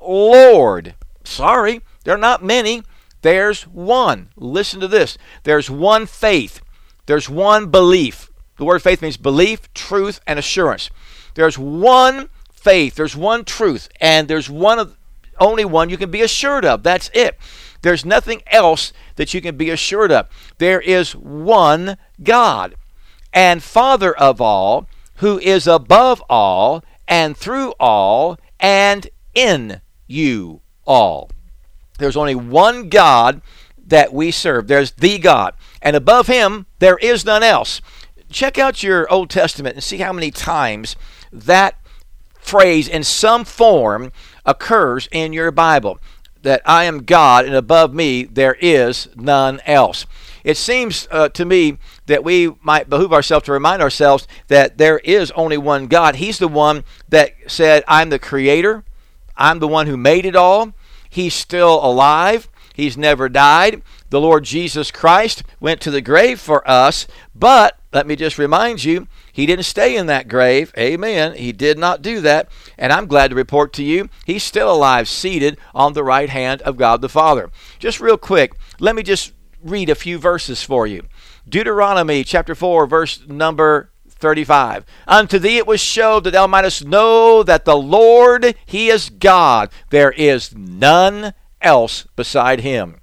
Lord. 0.00 0.94
Sorry, 1.24 1.80
there 2.04 2.14
are 2.14 2.18
not 2.18 2.42
many. 2.42 2.82
There's 3.22 3.62
one. 3.64 4.30
Listen 4.36 4.80
to 4.80 4.88
this. 4.88 5.16
There's 5.44 5.70
one 5.70 6.06
faith. 6.06 6.60
There's 7.06 7.28
one 7.28 7.68
belief. 7.68 8.30
The 8.56 8.64
word 8.64 8.82
faith 8.82 9.02
means 9.02 9.16
belief, 9.16 9.72
truth, 9.74 10.20
and 10.26 10.38
assurance. 10.38 10.90
There's 11.34 11.58
one 11.58 12.28
faith. 12.52 12.96
There's 12.96 13.16
one 13.16 13.44
truth, 13.44 13.88
and 14.00 14.28
there's 14.28 14.50
one 14.50 14.78
of 14.78 14.96
only 15.38 15.64
one 15.64 15.90
you 15.90 15.96
can 15.96 16.10
be 16.10 16.22
assured 16.22 16.64
of. 16.64 16.82
That's 16.82 17.10
it. 17.14 17.38
There's 17.82 18.04
nothing 18.04 18.42
else 18.46 18.92
that 19.16 19.34
you 19.34 19.40
can 19.40 19.56
be 19.56 19.70
assured 19.70 20.12
of. 20.12 20.28
There 20.58 20.80
is 20.80 21.16
one 21.16 21.96
God 22.22 22.76
and 23.32 23.62
Father 23.62 24.16
of 24.16 24.40
all, 24.40 24.86
who 25.16 25.38
is 25.38 25.66
above 25.66 26.22
all 26.28 26.84
and 27.08 27.36
through 27.36 27.72
all 27.80 28.38
and 28.60 29.08
in 29.34 29.80
you 30.06 30.61
all. 30.84 31.30
There's 31.98 32.16
only 32.16 32.34
one 32.34 32.88
God 32.88 33.42
that 33.86 34.12
we 34.12 34.30
serve. 34.30 34.68
There's 34.68 34.92
the 34.92 35.18
God. 35.18 35.54
And 35.80 35.96
above 35.96 36.26
him, 36.26 36.66
there 36.78 36.98
is 36.98 37.24
none 37.24 37.42
else. 37.42 37.80
Check 38.30 38.58
out 38.58 38.82
your 38.82 39.10
Old 39.12 39.30
Testament 39.30 39.74
and 39.74 39.84
see 39.84 39.98
how 39.98 40.12
many 40.12 40.30
times 40.30 40.96
that 41.32 41.76
phrase 42.34 42.88
in 42.88 43.04
some 43.04 43.44
form 43.44 44.12
occurs 44.44 45.08
in 45.12 45.32
your 45.32 45.50
Bible 45.50 45.98
that 46.42 46.60
I 46.66 46.84
am 46.84 47.04
God 47.04 47.44
and 47.44 47.54
above 47.54 47.94
me 47.94 48.24
there 48.24 48.56
is 48.60 49.08
none 49.14 49.60
else. 49.66 50.06
It 50.44 50.56
seems 50.56 51.06
uh, 51.10 51.28
to 51.30 51.44
me 51.44 51.78
that 52.06 52.24
we 52.24 52.52
might 52.62 52.90
behoove 52.90 53.12
ourselves 53.12 53.46
to 53.46 53.52
remind 53.52 53.80
ourselves 53.80 54.26
that 54.48 54.76
there 54.76 54.98
is 54.98 55.30
only 55.32 55.56
one 55.56 55.86
God. 55.86 56.16
He's 56.16 56.38
the 56.38 56.48
one 56.48 56.84
that 57.08 57.32
said, 57.46 57.84
I'm 57.86 58.10
the 58.10 58.18
creator, 58.18 58.84
I'm 59.42 59.58
the 59.58 59.66
one 59.66 59.88
who 59.88 59.96
made 59.96 60.24
it 60.24 60.36
all. 60.36 60.72
He's 61.10 61.34
still 61.34 61.84
alive. 61.84 62.48
He's 62.74 62.96
never 62.96 63.28
died. 63.28 63.82
The 64.08 64.20
Lord 64.20 64.44
Jesus 64.44 64.92
Christ 64.92 65.42
went 65.58 65.80
to 65.80 65.90
the 65.90 66.00
grave 66.00 66.40
for 66.40 66.66
us, 66.68 67.08
but 67.34 67.76
let 67.92 68.06
me 68.06 68.14
just 68.14 68.38
remind 68.38 68.84
you, 68.84 69.08
he 69.32 69.44
didn't 69.44 69.64
stay 69.64 69.96
in 69.96 70.06
that 70.06 70.28
grave. 70.28 70.72
Amen. 70.78 71.34
He 71.34 71.50
did 71.50 71.76
not 71.76 72.02
do 72.02 72.20
that. 72.20 72.48
And 72.78 72.92
I'm 72.92 73.06
glad 73.06 73.28
to 73.28 73.36
report 73.36 73.72
to 73.74 73.82
you, 73.82 74.08
he's 74.24 74.44
still 74.44 74.72
alive, 74.72 75.08
seated 75.08 75.58
on 75.74 75.92
the 75.92 76.04
right 76.04 76.30
hand 76.30 76.62
of 76.62 76.76
God 76.76 77.02
the 77.02 77.08
Father. 77.08 77.50
Just 77.80 78.00
real 78.00 78.16
quick, 78.16 78.52
let 78.78 78.94
me 78.94 79.02
just 79.02 79.32
read 79.62 79.90
a 79.90 79.96
few 79.96 80.18
verses 80.18 80.62
for 80.62 80.86
you. 80.86 81.02
Deuteronomy 81.48 82.22
chapter 82.22 82.54
4, 82.54 82.86
verse 82.86 83.26
number 83.26 83.90
35. 84.22 84.86
Unto 85.06 85.38
thee 85.38 85.58
it 85.58 85.66
was 85.66 85.80
showed 85.80 86.24
that 86.24 86.30
thou 86.30 86.46
mightest 86.46 86.86
know 86.86 87.42
that 87.42 87.66
the 87.66 87.76
Lord, 87.76 88.54
He 88.64 88.88
is 88.88 89.10
God. 89.10 89.68
There 89.90 90.12
is 90.12 90.54
none 90.56 91.34
else 91.60 92.06
beside 92.16 92.60
Him. 92.60 93.00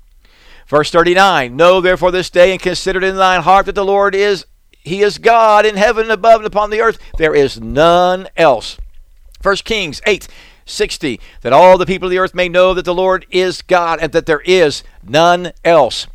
Verse 0.67 0.89
39 0.89 1.56
Know 1.56 1.82
therefore 1.82 2.12
this 2.12 2.30
day 2.32 2.52
and 2.52 2.62
consider 2.62 3.00
it 3.00 3.04
in 3.04 3.17
thine 3.17 3.41
heart 3.41 3.67
that 3.67 3.76
the 3.76 3.86
Lord 3.86 4.15
is, 4.15 4.46
He 4.80 5.02
is 5.02 5.20
God 5.20 5.65
in 5.65 5.76
heaven 5.76 6.10
above 6.10 6.39
and 6.39 6.48
upon 6.48 6.72
the 6.72 6.82
earth. 6.82 6.98
There 7.17 7.36
is 7.36 7.62
none 7.62 8.28
else. 8.36 8.78
1 9.41 9.56
Kings 9.58 10.02
8 10.08 10.28
60 10.65 11.20
That 11.41 11.54
all 11.54 11.78
the 11.78 11.86
people 11.86 12.08
of 12.08 12.12
the 12.12 12.20
earth 12.20 12.34
may 12.34 12.50
know 12.50 12.74
that 12.74 12.86
the 12.86 12.94
Lord 12.94 13.26
is 13.30 13.62
God 13.62 14.00
and 14.02 14.12
that 14.13 14.26
there 14.26 14.41
is 14.41 14.84
none 15.04 15.52
else. 15.63 16.08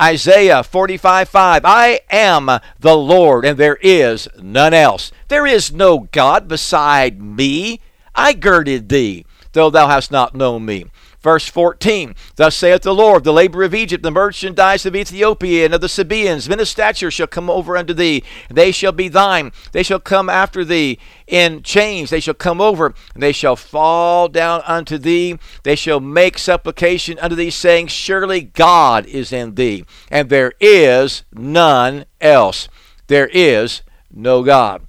Isaiah 0.00 0.62
45 0.62 1.28
5. 1.28 1.64
I 1.64 2.00
am 2.10 2.48
the 2.78 2.96
Lord, 2.96 3.44
and 3.44 3.58
there 3.58 3.78
is 3.82 4.28
none 4.40 4.72
else. 4.72 5.12
There 5.28 5.46
is 5.46 5.72
no 5.72 6.08
God 6.10 6.48
beside 6.48 7.20
me. 7.20 7.80
I 8.14 8.32
girded 8.32 8.88
thee, 8.88 9.26
though 9.52 9.70
thou 9.70 9.88
hast 9.88 10.10
not 10.10 10.34
known 10.34 10.64
me. 10.64 10.86
Verse 11.22 11.46
14 11.46 12.14
Thus 12.36 12.56
saith 12.56 12.82
the 12.82 12.94
Lord, 12.94 13.24
the 13.24 13.32
labor 13.32 13.62
of 13.62 13.74
Egypt, 13.74 14.02
the 14.02 14.10
merchandise 14.10 14.86
of 14.86 14.96
Ethiopia, 14.96 15.66
and 15.66 15.74
of 15.74 15.80
the 15.80 15.88
Sabaeans, 15.88 16.48
men 16.48 16.60
of 16.60 16.68
stature 16.68 17.10
shall 17.10 17.26
come 17.26 17.50
over 17.50 17.76
unto 17.76 17.92
thee. 17.92 18.22
They 18.48 18.72
shall 18.72 18.92
be 18.92 19.08
thine. 19.08 19.52
They 19.72 19.82
shall 19.82 20.00
come 20.00 20.30
after 20.30 20.64
thee 20.64 20.98
in 21.26 21.62
chains. 21.62 22.10
They 22.10 22.20
shall 22.20 22.34
come 22.34 22.60
over, 22.60 22.94
and 23.14 23.22
they 23.22 23.32
shall 23.32 23.56
fall 23.56 24.28
down 24.28 24.62
unto 24.66 24.96
thee. 24.96 25.38
They 25.62 25.76
shall 25.76 26.00
make 26.00 26.38
supplication 26.38 27.18
unto 27.18 27.36
thee, 27.36 27.50
saying, 27.50 27.88
Surely 27.88 28.40
God 28.40 29.04
is 29.06 29.32
in 29.32 29.56
thee, 29.56 29.84
and 30.10 30.30
there 30.30 30.52
is 30.58 31.24
none 31.32 32.06
else. 32.20 32.68
There 33.08 33.28
is 33.32 33.82
no 34.12 34.42
God. 34.42 34.86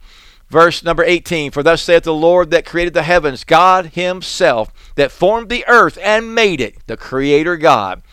Verse 0.51 0.83
number 0.83 1.05
18 1.05 1.51
For 1.51 1.63
thus 1.63 1.81
saith 1.81 2.03
the 2.03 2.13
Lord 2.13 2.51
that 2.51 2.65
created 2.65 2.93
the 2.93 3.03
heavens, 3.03 3.45
God 3.45 3.91
Himself, 3.93 4.73
that 4.95 5.09
formed 5.09 5.47
the 5.47 5.65
earth 5.65 5.97
and 6.03 6.35
made 6.35 6.59
it, 6.59 6.85
the 6.87 6.97
Creator 6.97 7.55
God. 7.55 8.03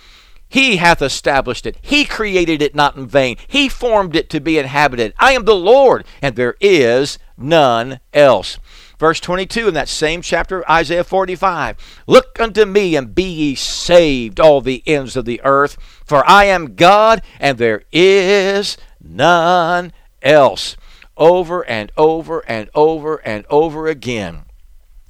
He 0.49 0.77
hath 0.77 1.03
established 1.03 1.67
it. 1.67 1.77
He 1.83 2.05
created 2.05 2.63
it 2.63 2.77
not 2.77 2.97
in 2.97 3.09
vain. 3.09 3.39
He 3.49 3.69
formed 3.69 4.15
it 4.15 4.31
to 4.31 4.41
be 4.41 4.57
inhabited. 4.57 5.15
I 5.19 5.33
am 5.33 5.47
the 5.47 5.57
Lord, 5.57 6.07
and 6.23 6.37
there 6.37 6.55
is 6.61 7.19
none 7.37 7.99
else. 8.15 8.59
Verse 9.01 9.19
22 9.19 9.67
in 9.67 9.75
that 9.75 9.89
same 9.89 10.23
chapter, 10.23 10.69
Isaiah 10.71 11.03
45 11.03 12.05
Look 12.07 12.39
unto 12.39 12.65
me 12.65 12.95
and 12.95 13.17
be 13.17 13.25
ye 13.25 13.55
saved, 13.57 14.39
all 14.39 14.61
the 14.61 14.85
ends 14.87 15.17
of 15.17 15.25
the 15.25 15.41
earth, 15.43 15.77
for 16.05 16.25
I 16.25 16.45
am 16.45 16.77
God, 16.77 17.21
and 17.41 17.59
there 17.59 17.83
is 17.91 18.77
none 19.01 19.93
else 20.23 20.77
over 21.19 21.67
and 21.69 21.93
over 21.97 22.41
and 22.49 22.71
over 22.75 23.17
and 23.17 23.45
over 23.51 23.89
again. 23.89 24.45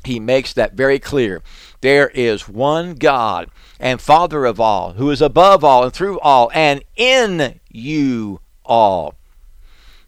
He 0.05 0.19
makes 0.19 0.53
that 0.55 0.73
very 0.73 0.99
clear. 0.99 1.43
There 1.81 2.09
is 2.09 2.49
one 2.49 2.95
God 2.95 3.51
and 3.79 4.01
Father 4.01 4.45
of 4.45 4.59
all, 4.59 4.95
who 4.95 5.11
is 5.11 5.21
above 5.21 5.63
all 5.63 5.85
and 5.85 5.93
through 5.93 6.19
all 6.21 6.51
and 6.55 6.83
in 6.97 7.61
you 7.69 8.41
all. 8.65 9.15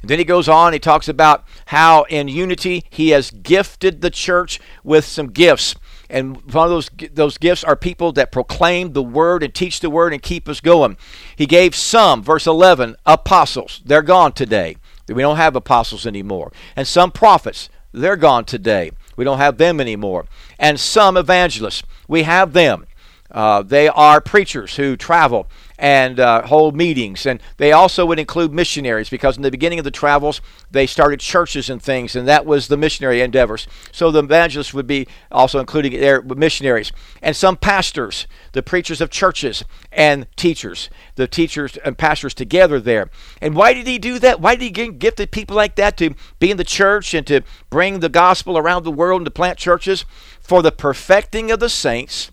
And 0.01 0.09
then 0.09 0.19
he 0.19 0.25
goes 0.25 0.49
on, 0.49 0.73
he 0.73 0.79
talks 0.79 1.09
about 1.09 1.45
how 1.67 2.05
in 2.05 2.29
unity 2.29 2.85
he 2.89 3.11
has 3.11 3.31
gifted 3.31 4.01
the 4.01 4.11
church 4.11 4.59
with 4.83 5.05
some 5.05 5.29
gifts. 5.31 5.75
And 6.09 6.37
one 6.53 6.65
of 6.65 6.71
those, 6.71 6.91
those 7.13 7.39
gifts 7.39 7.63
are 7.63 7.77
people 7.77 8.11
that 8.13 8.33
proclaim 8.33 8.95
the 8.95 9.03
word 9.03 9.43
and 9.43 9.55
teach 9.55 9.81
the 9.81 9.91
word 9.91 10.13
and 10.13 10.23
keep 10.23 10.49
us 10.49 10.61
going. 10.61 10.97
He 11.37 11.47
gave 11.47 11.75
some, 11.75 12.23
verse 12.23 12.47
11, 12.47 12.97
apostles. 13.05 13.83
They're 13.85 14.03
gone 14.03 14.33
today. 14.33 14.77
We 15.15 15.23
don't 15.23 15.37
have 15.37 15.57
apostles 15.57 16.07
anymore. 16.07 16.53
And 16.77 16.87
some 16.87 17.11
prophets, 17.11 17.69
they're 17.93 18.17
gone 18.17 18.45
today. 18.45 18.93
We 19.17 19.25
don't 19.25 19.39
have 19.39 19.59
them 19.59 19.81
anymore. 19.81 20.27
And 20.59 20.79
some 20.79 21.17
evangelists, 21.17 21.83
we 22.09 22.23
have 22.23 22.53
them. 22.53 22.87
Uh, 23.31 23.63
they 23.63 23.89
are 23.89 24.21
preachers 24.21 24.77
who 24.77 24.97
travel 24.97 25.49
and 25.81 26.21
uh, 26.21 26.47
hold 26.47 26.77
meetings. 26.77 27.25
And 27.25 27.41
they 27.57 27.73
also 27.73 28.05
would 28.05 28.19
include 28.19 28.53
missionaries 28.53 29.09
because 29.09 29.39
in 29.39 29.43
the 29.43 29.51
beginning 29.51 29.79
of 29.79 29.85
the 29.85 29.91
travels, 29.91 30.43
they 30.71 30.87
started 30.87 31.21
churches 31.21 31.71
and 31.71 31.83
things, 31.83 32.15
and 32.15 32.29
that 32.29 32.45
was 32.45 32.69
the 32.69 32.77
missionary 32.77 33.23
endeavors. 33.23 33.67
So 33.91 34.11
the 34.11 34.23
evangelists 34.23 34.75
would 34.75 34.87
be 34.87 35.09
also 35.33 35.59
including 35.59 35.99
their 35.99 36.21
missionaries. 36.21 36.93
And 37.23 37.35
some 37.35 37.57
pastors, 37.57 38.27
the 38.53 38.63
preachers 38.63 39.01
of 39.01 39.09
churches 39.09 39.65
and 39.91 40.27
teachers, 40.37 40.91
the 41.15 41.27
teachers 41.27 41.79
and 41.79 41.97
pastors 41.97 42.35
together 42.35 42.79
there. 42.79 43.11
And 43.41 43.57
why 43.57 43.73
did 43.73 43.87
he 43.87 43.99
do 43.99 44.19
that? 44.19 44.39
Why 44.39 44.57
did 44.57 44.65
he 44.65 44.71
get 44.71 44.99
gifted 44.99 45.31
people 45.31 45.57
like 45.57 45.77
that 45.77 45.97
to 45.97 46.15
be 46.39 46.51
in 46.51 46.59
the 46.59 46.65
church 46.65 47.15
and 47.15 47.27
to 47.27 47.41
bring 47.71 48.01
the 48.01 48.11
gospel 48.11 48.59
around 48.59 48.83
the 48.83 48.93
world 48.93 49.21
and 49.21 49.27
to 49.27 49.31
plant 49.31 49.59
churches? 49.59 50.05
For 50.43 50.61
the 50.61 50.73
perfecting 50.73 51.51
of 51.51 51.61
the 51.61 51.71
saints, 51.71 52.31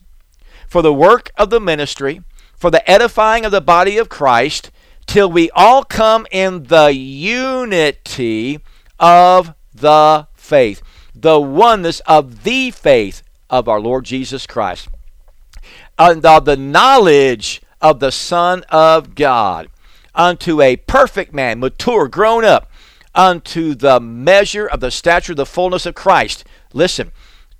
for 0.67 0.81
the 0.81 0.93
work 0.93 1.31
of 1.37 1.49
the 1.49 1.61
ministry, 1.61 2.21
for 2.57 2.69
the 2.71 2.89
edifying 2.89 3.45
of 3.45 3.51
the 3.51 3.61
body 3.61 3.97
of 3.97 4.09
Christ, 4.09 4.71
till 5.05 5.31
we 5.31 5.49
all 5.51 5.83
come 5.83 6.27
in 6.31 6.63
the 6.63 6.93
unity 6.93 8.59
of 8.99 9.53
the 9.73 10.27
faith, 10.33 10.81
the 11.15 11.39
oneness 11.39 12.01
of 12.01 12.43
the 12.43 12.71
faith 12.71 13.23
of 13.49 13.69
our 13.69 13.79
Lord 13.79 14.05
Jesus 14.05 14.45
Christ, 14.45 14.89
and 15.97 16.25
of 16.25 16.45
the 16.45 16.57
knowledge 16.57 17.61
of 17.81 17.99
the 17.99 18.11
Son 18.11 18.63
of 18.69 19.15
God, 19.15 19.69
unto 20.15 20.61
a 20.61 20.77
perfect 20.77 21.33
man, 21.33 21.59
mature, 21.59 22.07
grown 22.07 22.43
up, 22.43 22.69
unto 23.13 23.73
the 23.75 23.99
measure 23.99 24.67
of 24.67 24.79
the 24.79 24.91
stature 24.91 25.33
of 25.33 25.37
the 25.37 25.45
fullness 25.45 25.85
of 25.85 25.95
Christ. 25.95 26.43
Listen, 26.73 27.11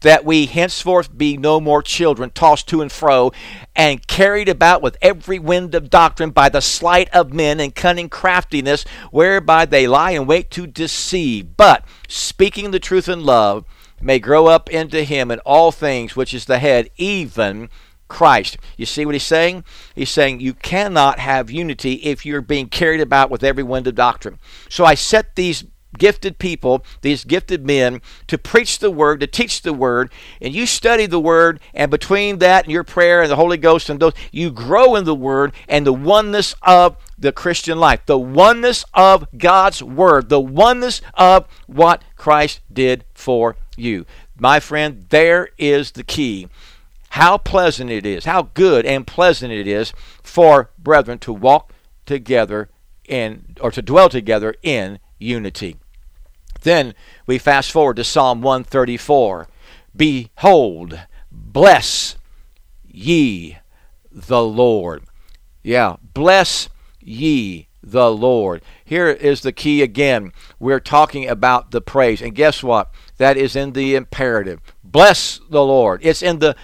that 0.02 0.26
we 0.26 0.46
henceforth 0.46 1.18
be 1.18 1.38
no 1.38 1.60
more 1.60 1.82
children, 1.82 2.30
tossed 2.30 2.68
to 2.70 2.82
and 2.82 2.92
fro, 2.92 3.32
and 3.76 4.08
carried 4.08 4.50
about 4.50 4.82
with 4.82 4.98
every 5.02 5.40
wind 5.40 5.74
of 5.76 5.90
doctrine 5.90 6.32
by 6.32 6.50
the 6.50 6.62
sleight 6.62 7.10
of 7.10 7.34
men 7.34 7.60
and 7.60 7.76
cunning 7.76 8.10
craftiness, 8.10 8.84
whereby 9.12 9.66
they 9.66 9.88
lie 9.88 10.12
in 10.12 10.26
wait 10.26 10.52
to 10.52 10.68
deceive. 10.68 11.58
But 11.58 11.86
speaking 12.08 12.72
the 12.72 12.80
truth 12.80 13.10
in 13.10 13.24
love, 13.24 13.66
may 14.00 14.20
grow 14.20 14.48
up 14.48 14.70
into 14.70 15.04
him 15.04 15.32
in 15.32 15.40
all 15.40 15.72
things, 15.72 16.16
which 16.16 16.34
is 16.34 16.46
the 16.46 16.60
head, 16.60 16.90
even 16.98 17.70
Christ. 18.08 18.58
You 18.78 18.86
see 18.86 19.06
what 19.06 19.16
he's 19.16 19.24
saying? 19.24 19.64
He's 19.96 20.10
saying 20.10 20.40
you 20.40 20.54
cannot 20.54 21.20
have 21.20 21.52
unity 21.52 21.94
if 21.94 22.26
you're 22.26 22.42
being 22.42 22.70
carried 22.70 23.02
about 23.02 23.30
with 23.30 23.44
every 23.44 23.64
wind 23.64 23.88
of 23.88 23.96
doctrine. 23.96 24.40
So 24.70 24.86
I 24.86 24.94
set 24.94 25.36
these 25.36 25.66
gifted 25.98 26.40
people, 26.40 26.84
these 27.02 27.24
gifted 27.24 27.66
men, 27.66 28.02
to 28.28 28.38
preach 28.38 28.80
the 28.80 28.92
word, 28.92 29.20
to 29.20 29.28
teach 29.28 29.62
the 29.62 29.74
word, 29.74 30.12
and 30.42 30.54
you 30.54 30.66
study 30.66 31.06
the 31.06 31.20
word, 31.20 31.60
and 31.74 31.92
between 31.92 32.40
that 32.40 32.66
and 32.66 32.72
your 32.72 32.84
prayer 32.84 33.22
and 33.22 33.32
the 33.32 33.36
Holy 33.36 33.58
Ghost 33.58 33.90
and 33.90 34.00
those, 34.00 34.14
you 34.32 34.52
grow 34.52 34.96
in 34.96 35.06
the 35.06 35.16
word 35.16 35.54
and 35.68 35.86
the 35.86 35.94
oneness 35.94 36.56
of 36.62 36.98
the 37.18 37.32
Christian 37.32 37.80
life, 37.80 38.06
the 38.06 38.18
oneness 38.18 38.86
of 38.94 39.28
God's 39.38 39.82
word, 39.82 40.30
the 40.30 40.40
oneness 40.40 41.02
of 41.16 41.48
what 41.66 42.04
Christ 42.16 42.62
did 42.72 43.06
for 43.14 43.56
you. 43.76 44.06
My 44.40 44.60
friend, 44.60 45.06
there 45.10 45.50
is 45.58 45.92
the 45.92 46.04
key. 46.04 46.48
How 47.12 47.38
pleasant 47.38 47.90
it 47.90 48.06
is, 48.06 48.26
how 48.26 48.50
good 48.54 48.86
and 48.86 49.08
pleasant 49.08 49.52
it 49.52 49.66
is 49.66 49.94
for 50.22 50.70
brethren 50.78 51.18
to 51.20 51.34
walk 51.34 51.74
together 52.06 52.70
in 53.08 53.56
or 53.62 53.72
to 53.72 53.82
dwell 53.82 54.10
together 54.10 54.54
in 54.62 55.00
unity. 55.18 55.78
Then 56.62 56.94
we 57.26 57.38
fast 57.38 57.72
forward 57.72 57.98
to 57.98 58.04
Psalm 58.04 58.42
134. 58.42 59.48
Behold, 59.96 61.00
bless 61.32 62.16
ye 62.86 63.58
the 64.12 64.44
Lord. 64.44 65.04
Yeah, 65.64 65.98
bless 66.14 66.70
ye 67.00 67.68
the 67.84 68.12
Lord. 68.12 68.62
Here 68.84 69.10
is 69.10 69.42
the 69.42 69.52
key 69.52 69.82
again. 69.82 70.34
We're 70.60 70.80
talking 70.80 71.28
about 71.28 71.72
the 71.72 71.82
praise. 71.82 72.22
And 72.22 72.36
guess 72.36 72.62
what? 72.62 72.92
That 73.18 73.38
is 73.38 73.56
in 73.56 73.74
the 73.74 73.96
imperative. 73.96 74.60
Bless 74.84 75.40
the 75.50 75.64
Lord. 75.64 76.02
It's 76.04 76.22
in 76.22 76.40
the 76.40 76.56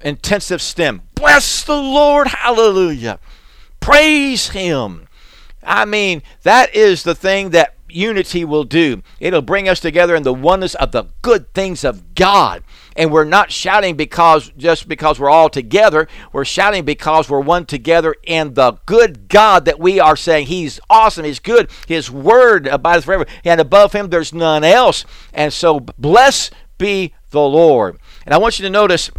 intensive 0.00 0.62
stem. 0.62 1.02
Bless 1.14 1.62
the 1.62 1.80
Lord. 1.80 2.28
Hallelujah. 2.28 3.18
Praise 3.80 4.50
Him. 4.50 5.08
I 5.62 5.84
mean, 5.84 6.22
that 6.42 6.74
is 6.74 7.02
the 7.02 7.14
thing 7.14 7.50
that 7.50 7.74
unity 7.94 8.44
will 8.44 8.64
do. 8.64 9.02
It'll 9.20 9.42
bring 9.42 9.68
us 9.68 9.80
together 9.80 10.14
in 10.14 10.22
the 10.22 10.34
oneness 10.34 10.74
of 10.74 10.92
the 10.92 11.06
good 11.22 11.52
things 11.54 11.84
of 11.84 12.14
God. 12.14 12.62
And 12.96 13.10
we're 13.10 13.24
not 13.24 13.50
shouting 13.50 13.96
because 13.96 14.50
just 14.56 14.88
because 14.88 15.18
we're 15.18 15.30
all 15.30 15.48
together. 15.48 16.08
We're 16.32 16.44
shouting 16.44 16.84
because 16.84 17.28
we're 17.28 17.40
one 17.40 17.66
together 17.66 18.14
in 18.22 18.54
the 18.54 18.72
good 18.86 19.28
God 19.28 19.64
that 19.64 19.78
we 19.78 19.98
are 19.98 20.16
saying 20.16 20.46
He's 20.46 20.78
awesome, 20.90 21.24
He's 21.24 21.38
good, 21.38 21.70
His 21.86 22.10
word 22.10 22.66
abideth 22.66 23.04
forever, 23.04 23.26
and 23.44 23.60
above 23.60 23.92
Him 23.92 24.10
there's 24.10 24.34
none 24.34 24.64
else. 24.64 25.04
And 25.32 25.52
so 25.52 25.80
bless 25.80 26.50
be 26.78 27.14
the 27.30 27.40
Lord. 27.40 27.98
And 28.26 28.34
I 28.34 28.38
want 28.38 28.58
you 28.58 28.64
to 28.64 28.70
notice 28.70 29.10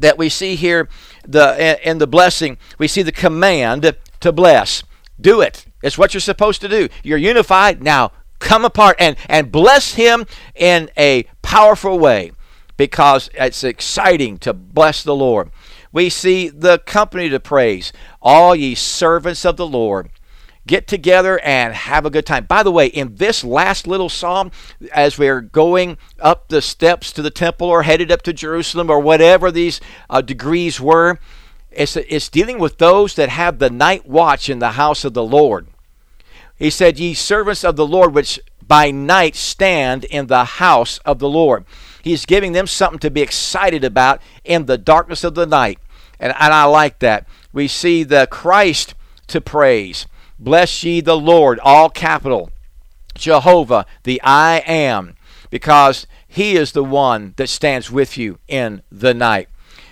that 0.00 0.18
we 0.18 0.28
see 0.28 0.56
here 0.56 0.88
the 1.26 1.88
in 1.88 1.98
the 1.98 2.06
blessing, 2.06 2.58
we 2.78 2.88
see 2.88 3.02
the 3.02 3.12
command 3.12 3.94
to 4.20 4.32
bless. 4.32 4.82
Do 5.20 5.40
it. 5.40 5.65
It's 5.82 5.98
what 5.98 6.14
you're 6.14 6.20
supposed 6.20 6.60
to 6.62 6.68
do. 6.68 6.88
You're 7.02 7.18
unified. 7.18 7.82
Now 7.82 8.12
come 8.38 8.64
apart 8.64 8.96
and, 8.98 9.16
and 9.28 9.50
bless 9.52 9.94
him 9.94 10.26
in 10.54 10.90
a 10.96 11.24
powerful 11.42 11.98
way 11.98 12.32
because 12.76 13.30
it's 13.34 13.64
exciting 13.64 14.38
to 14.38 14.52
bless 14.52 15.02
the 15.02 15.14
Lord. 15.14 15.50
We 15.92 16.10
see 16.10 16.48
the 16.48 16.78
company 16.80 17.28
to 17.30 17.40
praise. 17.40 17.92
All 18.20 18.54
ye 18.54 18.74
servants 18.74 19.46
of 19.46 19.56
the 19.56 19.66
Lord, 19.66 20.10
get 20.66 20.86
together 20.86 21.38
and 21.40 21.72
have 21.72 22.04
a 22.04 22.10
good 22.10 22.26
time. 22.26 22.44
By 22.44 22.62
the 22.62 22.72
way, 22.72 22.86
in 22.86 23.14
this 23.14 23.44
last 23.44 23.86
little 23.86 24.08
psalm, 24.08 24.50
as 24.92 25.18
we're 25.18 25.40
going 25.40 25.96
up 26.20 26.48
the 26.48 26.60
steps 26.60 27.12
to 27.12 27.22
the 27.22 27.30
temple 27.30 27.68
or 27.68 27.84
headed 27.84 28.10
up 28.10 28.22
to 28.22 28.32
Jerusalem 28.32 28.90
or 28.90 29.00
whatever 29.00 29.50
these 29.50 29.80
uh, 30.10 30.20
degrees 30.20 30.80
were, 30.80 31.18
it's, 31.76 31.94
it's 31.96 32.30
dealing 32.30 32.58
with 32.58 32.78
those 32.78 33.14
that 33.14 33.28
have 33.28 33.58
the 33.58 33.70
night 33.70 34.06
watch 34.06 34.48
in 34.48 34.58
the 34.58 34.72
house 34.72 35.04
of 35.04 35.12
the 35.12 35.22
Lord. 35.22 35.66
He 36.58 36.70
said, 36.70 36.98
Ye 36.98 37.12
servants 37.12 37.64
of 37.64 37.76
the 37.76 37.86
Lord, 37.86 38.14
which 38.14 38.40
by 38.66 38.90
night 38.90 39.36
stand 39.36 40.04
in 40.04 40.26
the 40.26 40.44
house 40.44 40.98
of 41.04 41.18
the 41.18 41.28
Lord. 41.28 41.66
He's 42.02 42.24
giving 42.24 42.52
them 42.52 42.66
something 42.66 42.98
to 43.00 43.10
be 43.10 43.20
excited 43.20 43.84
about 43.84 44.22
in 44.42 44.64
the 44.64 44.78
darkness 44.78 45.22
of 45.22 45.34
the 45.34 45.46
night. 45.46 45.78
And, 46.18 46.32
and 46.38 46.54
I 46.54 46.64
like 46.64 47.00
that. 47.00 47.26
We 47.52 47.68
see 47.68 48.04
the 48.04 48.26
Christ 48.30 48.94
to 49.26 49.40
praise. 49.40 50.06
Bless 50.38 50.82
ye 50.82 51.02
the 51.02 51.16
Lord, 51.16 51.60
all 51.62 51.90
capital. 51.90 52.50
Jehovah, 53.14 53.86
the 54.04 54.20
I 54.22 54.62
am, 54.66 55.16
because 55.50 56.06
he 56.26 56.56
is 56.56 56.72
the 56.72 56.84
one 56.84 57.34
that 57.36 57.48
stands 57.48 57.90
with 57.90 58.16
you 58.16 58.38
in 58.48 58.82
the 58.90 59.14
night 59.14 59.48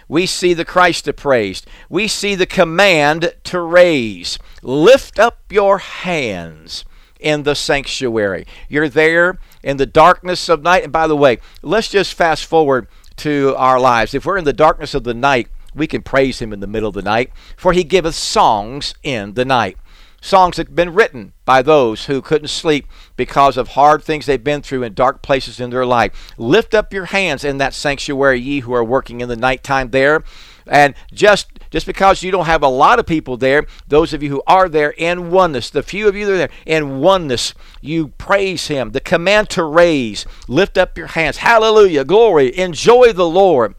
we 0.08 0.26
see 0.26 0.54
the 0.54 0.64
Christ 0.64 1.08
appraised. 1.08 1.66
We 1.88 2.08
see 2.08 2.34
the 2.34 2.46
command 2.46 3.34
to 3.44 3.60
raise. 3.60 4.38
Lift 4.62 5.18
up 5.18 5.40
your 5.50 5.78
hands 5.78 6.84
in 7.20 7.44
the 7.44 7.54
sanctuary. 7.54 8.46
You're 8.68 8.88
there 8.88 9.38
in 9.62 9.78
the 9.78 9.86
darkness 9.86 10.48
of 10.48 10.62
night. 10.62 10.84
And 10.84 10.92
by 10.92 11.06
the 11.06 11.16
way, 11.16 11.38
let's 11.62 11.88
just 11.88 12.14
fast 12.14 12.44
forward 12.44 12.86
to 13.16 13.54
our 13.56 13.80
lives. 13.80 14.14
If 14.14 14.26
we're 14.26 14.38
in 14.38 14.44
the 14.44 14.52
darkness 14.52 14.94
of 14.94 15.04
the 15.04 15.14
night, 15.14 15.48
we 15.74 15.86
can 15.86 16.02
praise 16.02 16.40
him 16.40 16.52
in 16.52 16.60
the 16.60 16.66
middle 16.66 16.88
of 16.88 16.94
the 16.94 17.02
night, 17.02 17.32
for 17.56 17.72
he 17.72 17.82
giveth 17.82 18.14
songs 18.14 18.94
in 19.02 19.34
the 19.34 19.44
night 19.44 19.76
songs 20.24 20.56
that 20.56 20.68
have 20.68 20.74
been 20.74 20.94
written 20.94 21.34
by 21.44 21.60
those 21.60 22.06
who 22.06 22.22
couldn't 22.22 22.48
sleep 22.48 22.86
because 23.14 23.56
of 23.58 23.68
hard 23.68 24.02
things 24.02 24.24
they've 24.24 24.42
been 24.42 24.62
through 24.62 24.82
in 24.82 24.94
dark 24.94 25.22
places 25.22 25.60
in 25.60 25.68
their 25.68 25.84
life. 25.84 26.32
Lift 26.38 26.74
up 26.74 26.94
your 26.94 27.06
hands 27.06 27.44
in 27.44 27.58
that 27.58 27.74
sanctuary, 27.74 28.40
ye 28.40 28.60
who 28.60 28.72
are 28.72 28.82
working 28.82 29.20
in 29.20 29.28
the 29.28 29.36
nighttime 29.36 29.90
there. 29.90 30.24
And 30.66 30.94
just 31.12 31.48
just 31.70 31.84
because 31.84 32.22
you 32.22 32.30
don't 32.30 32.46
have 32.46 32.62
a 32.62 32.68
lot 32.68 32.98
of 32.98 33.04
people 33.04 33.36
there, 33.36 33.66
those 33.86 34.14
of 34.14 34.22
you 34.22 34.30
who 34.30 34.42
are 34.46 34.68
there 34.68 34.94
in 34.96 35.30
oneness, 35.30 35.68
the 35.68 35.82
few 35.82 36.08
of 36.08 36.16
you 36.16 36.24
that 36.24 36.32
are 36.32 36.38
there 36.38 36.50
in 36.64 37.00
oneness, 37.00 37.52
you 37.82 38.08
praise 38.08 38.68
Him. 38.68 38.92
The 38.92 39.00
command 39.00 39.50
to 39.50 39.64
raise, 39.64 40.24
lift 40.48 40.78
up 40.78 40.96
your 40.96 41.08
hands. 41.08 41.38
Hallelujah, 41.38 42.04
glory, 42.04 42.56
enjoy 42.56 43.12
the 43.12 43.28
Lord. 43.28 43.74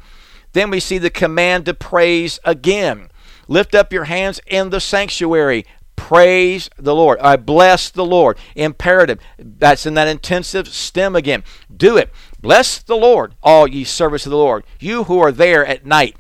Then 0.54 0.70
we 0.70 0.80
see 0.80 1.00
the 1.00 1.10
command 1.10 1.66
to 1.66 1.74
praise 1.74 2.40
again. 2.46 3.10
Lift 3.48 3.76
up 3.76 3.94
your 3.94 4.06
hands 4.06 4.42
in 4.48 4.70
the 4.70 4.80
sanctuary. 4.80 5.66
Praise 5.96 6.70
the 6.78 6.96
Lord. 6.96 7.20
I 7.20 7.36
bless 7.36 7.90
the 7.90 8.06
Lord. 8.06 8.38
Imperative. 8.56 9.20
That's 9.38 9.86
in 9.86 9.94
that 9.96 10.08
intensive 10.08 10.68
stem 10.68 11.16
again. 11.16 11.44
Do 11.76 11.98
it. 11.98 12.12
Bless 12.40 12.78
the 12.80 12.96
Lord, 12.96 13.34
all 13.42 13.68
ye 13.68 13.84
servants 13.84 14.26
of 14.26 14.30
the 14.30 14.38
Lord, 14.38 14.66
you 14.80 15.06
who 15.06 15.20
are 15.20 15.32
there 15.32 15.66
at 15.66 15.86
night, 15.86 16.16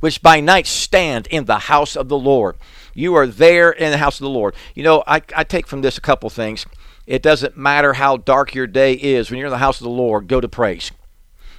which 0.00 0.22
by 0.22 0.40
night 0.40 0.66
stand 0.66 1.26
in 1.26 1.44
the 1.44 1.58
house 1.58 1.96
of 1.96 2.08
the 2.08 2.18
Lord. 2.18 2.56
You 2.94 3.14
are 3.14 3.26
there 3.26 3.70
in 3.70 3.90
the 3.90 3.98
house 3.98 4.18
of 4.18 4.24
the 4.24 4.30
Lord. 4.30 4.54
You 4.74 4.84
know, 4.84 5.04
I, 5.06 5.20
I 5.36 5.44
take 5.44 5.66
from 5.66 5.82
this 5.82 5.98
a 5.98 6.00
couple 6.00 6.30
things. 6.30 6.64
It 7.06 7.22
doesn't 7.22 7.56
matter 7.56 7.92
how 7.92 8.16
dark 8.16 8.54
your 8.54 8.66
day 8.66 8.94
is. 8.94 9.30
When 9.30 9.38
you're 9.38 9.48
in 9.48 9.52
the 9.52 9.58
house 9.58 9.80
of 9.80 9.84
the 9.84 9.90
Lord, 9.90 10.28
go 10.28 10.40
to 10.40 10.48
praise. 10.48 10.90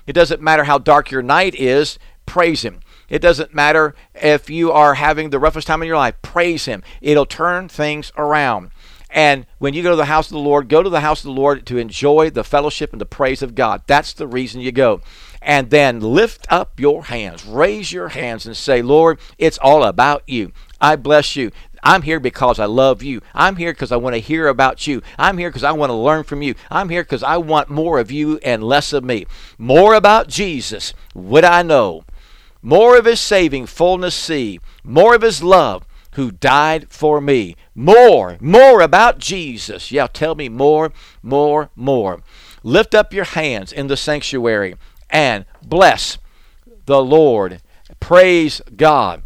It 0.06 0.14
doesn't 0.14 0.42
matter 0.42 0.64
how 0.64 0.80
dark 0.80 1.12
your 1.12 1.22
night 1.22 1.54
is, 1.56 2.00
praise 2.26 2.64
Him. 2.64 2.80
It 3.10 3.20
doesn't 3.20 3.54
matter 3.54 3.96
if 4.14 4.50
you 4.50 4.72
are 4.72 4.96
having 4.96 5.30
the 5.30 5.40
roughest 5.40 5.68
time 5.68 5.82
in 5.82 5.88
your 5.88 5.98
life. 5.98 6.16
Praise 6.22 6.66
Him. 6.66 6.84
It'll 7.02 7.26
turn 7.26 7.70
things 7.70 8.12
around. 8.18 8.72
And 9.10 9.48
when 9.58 9.74
you 9.74 9.82
go 9.82 9.90
to 9.90 9.96
the 9.96 10.06
house 10.06 10.28
of 10.28 10.34
the 10.34 10.40
Lord, 10.40 10.70
go 10.70 10.84
to 10.84 10.90
the 10.90 11.00
house 11.00 11.22
of 11.22 11.26
the 11.26 11.42
Lord 11.42 11.66
to 11.66 11.78
enjoy 11.78 12.30
the 12.30 12.44
fellowship 12.44 12.92
and 12.92 13.02
the 13.02 13.06
praise 13.06 13.42
of 13.42 13.56
God. 13.56 13.82
That's 13.88 14.14
the 14.14 14.28
reason 14.28 14.62
you 14.62 14.72
go. 14.72 15.02
And 15.42 15.70
then 15.70 16.00
lift 16.00 16.46
up 16.52 16.80
your 16.80 17.06
hands, 17.06 17.46
raise 17.46 17.92
your 17.92 18.10
hands, 18.10 18.46
and 18.46 18.56
say, 18.56 18.82
Lord, 18.82 19.20
it's 19.38 19.58
all 19.58 19.84
about 19.84 20.24
you. 20.28 20.52
I 20.80 20.96
bless 20.96 21.36
you. 21.36 21.52
I'm 21.82 22.02
here 22.02 22.20
because 22.20 22.60
I 22.60 22.66
love 22.66 23.02
you. 23.02 23.22
I'm 23.34 23.56
here 23.56 23.72
because 23.72 23.92
I 23.92 23.96
want 23.96 24.16
to 24.16 24.22
hear 24.22 24.48
about 24.48 24.86
you. 24.86 25.02
I'm 25.18 25.38
here 25.38 25.50
because 25.50 25.64
I 25.64 25.72
want 25.72 25.90
to 25.92 25.96
learn 25.96 26.24
from 26.24 26.42
you. 26.42 26.56
I'm 26.70 26.90
here 26.90 27.04
because 27.04 27.24
I 27.24 27.38
want 27.38 27.70
more 27.70 28.00
of 28.00 28.12
you 28.12 28.38
and 28.40 28.64
less 28.64 28.94
of 28.94 29.04
me. 29.04 29.26
More 29.58 29.94
about 29.94 30.28
Jesus 30.28 30.94
would 31.14 31.46
I 31.46 31.64
know 31.64 32.04
more 32.62 32.98
of 32.98 33.06
his 33.06 33.20
saving 33.20 33.66
fullness 33.66 34.16
see, 34.16 34.60
more 34.84 35.16
of 35.16 35.22
his 35.22 35.42
love 35.44 35.86
who 36.14 36.32
died 36.32 36.88
for 36.90 37.22
me. 37.22 37.56
More, 37.76 38.38
more 38.42 38.82
about 38.82 39.20
Jesus. 39.20 39.92
Yeah, 39.92 40.08
tell 40.08 40.36
me 40.36 40.50
more, 40.50 40.92
more, 41.22 41.70
more. 41.76 42.22
Lift 42.64 42.94
up 42.94 43.14
your 43.14 43.26
hands 43.26 43.72
in 43.72 43.88
the 43.88 43.98
sanctuary 43.98 44.76
and 45.10 45.46
bless 45.62 46.18
the 46.86 47.02
Lord. 47.02 47.62
Praise 48.00 48.62
God. 48.76 49.24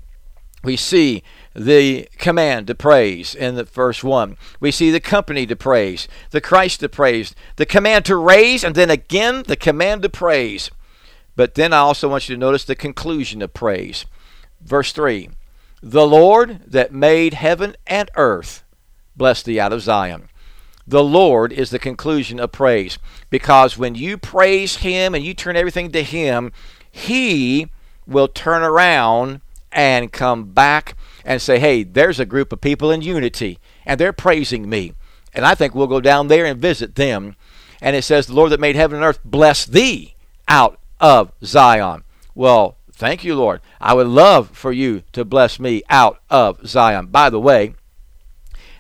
We 0.64 0.78
see 0.78 1.24
the 1.56 2.08
command 2.18 2.68
to 2.68 2.76
praise 2.76 3.36
in 3.36 3.56
the 3.56 3.66
first 3.66 4.04
one. 4.04 4.38
We 4.60 4.72
see 4.72 4.92
the 4.92 5.00
company 5.00 5.46
to 5.48 5.56
praise, 5.56 6.08
the 6.32 6.42
Christ 6.42 6.80
to 6.80 6.90
praise, 6.90 7.36
the 7.58 7.66
command 7.66 8.06
to 8.06 8.16
raise, 8.16 8.64
and 8.64 8.76
then 8.76 8.90
again 8.90 9.44
the 9.48 9.56
command 9.56 10.04
to 10.04 10.10
praise. 10.10 10.72
But 11.36 11.56
then 11.56 11.74
I 11.74 11.78
also 11.78 12.08
want 12.08 12.30
you 12.30 12.36
to 12.36 12.40
notice 12.40 12.64
the 12.64 12.76
conclusion 12.76 13.42
of 13.42 13.54
praise. 13.54 14.06
Verse 14.62 14.92
3 14.92 15.30
The 15.82 16.08
Lord 16.08 16.62
that 16.68 16.94
made 16.94 17.34
heaven 17.34 17.76
and 17.88 18.10
earth, 18.16 18.64
bless 19.16 19.44
thee 19.44 19.60
out 19.60 19.74
of 19.74 19.82
Zion. 19.82 20.30
The 20.86 21.04
Lord 21.04 21.54
is 21.54 21.70
the 21.70 21.80
conclusion 21.80 22.40
of 22.40 22.52
praise 22.52 22.98
because 23.30 23.78
when 23.78 23.96
you 23.96 24.18
praise 24.18 24.78
Him 24.78 25.16
and 25.16 25.24
you 25.24 25.34
turn 25.34 25.56
everything 25.56 25.92
to 25.92 26.04
Him, 26.04 26.52
He 26.92 27.70
will 28.06 28.28
turn 28.28 28.64
around 28.64 29.42
and 29.72 30.12
come 30.12 30.52
back 30.52 30.96
and 31.26 31.42
say, 31.42 31.58
hey, 31.58 31.84
there's 31.84 32.20
a 32.20 32.26
group 32.26 32.52
of 32.52 32.62
people 32.62 32.92
in 32.92 33.02
unity, 33.02 33.60
and 33.86 34.00
they're 34.00 34.14
praising 34.14 34.70
me. 34.70 34.94
And 35.34 35.46
I 35.46 35.56
think 35.56 35.74
we'll 35.74 35.88
go 35.88 36.02
down 36.02 36.28
there 36.28 36.46
and 36.46 36.62
visit 36.62 36.96
them. 36.96 37.36
And 37.82 37.96
it 37.96 38.04
says, 38.04 38.28
the 38.28 38.34
Lord 38.34 38.52
that 38.52 38.60
made 38.60 38.76
heaven 38.76 38.98
and 38.98 39.06
earth 39.06 39.20
bless 39.26 39.66
thee 39.66 40.16
out 40.48 40.80
of 41.04 41.34
Zion. 41.44 42.06
Well, 42.34 42.78
thank 42.94 43.26
you, 43.26 43.36
Lord. 43.36 43.60
I 43.82 43.94
would 43.94 44.08
love 44.08 44.52
for 44.52 44.72
you 44.72 45.04
to 45.12 45.26
bless 45.26 45.60
me 45.60 45.84
out 45.90 46.22
of 46.30 46.66
Zion. 46.66 47.08
By 47.08 47.30
the 47.30 47.42
way, 47.42 47.76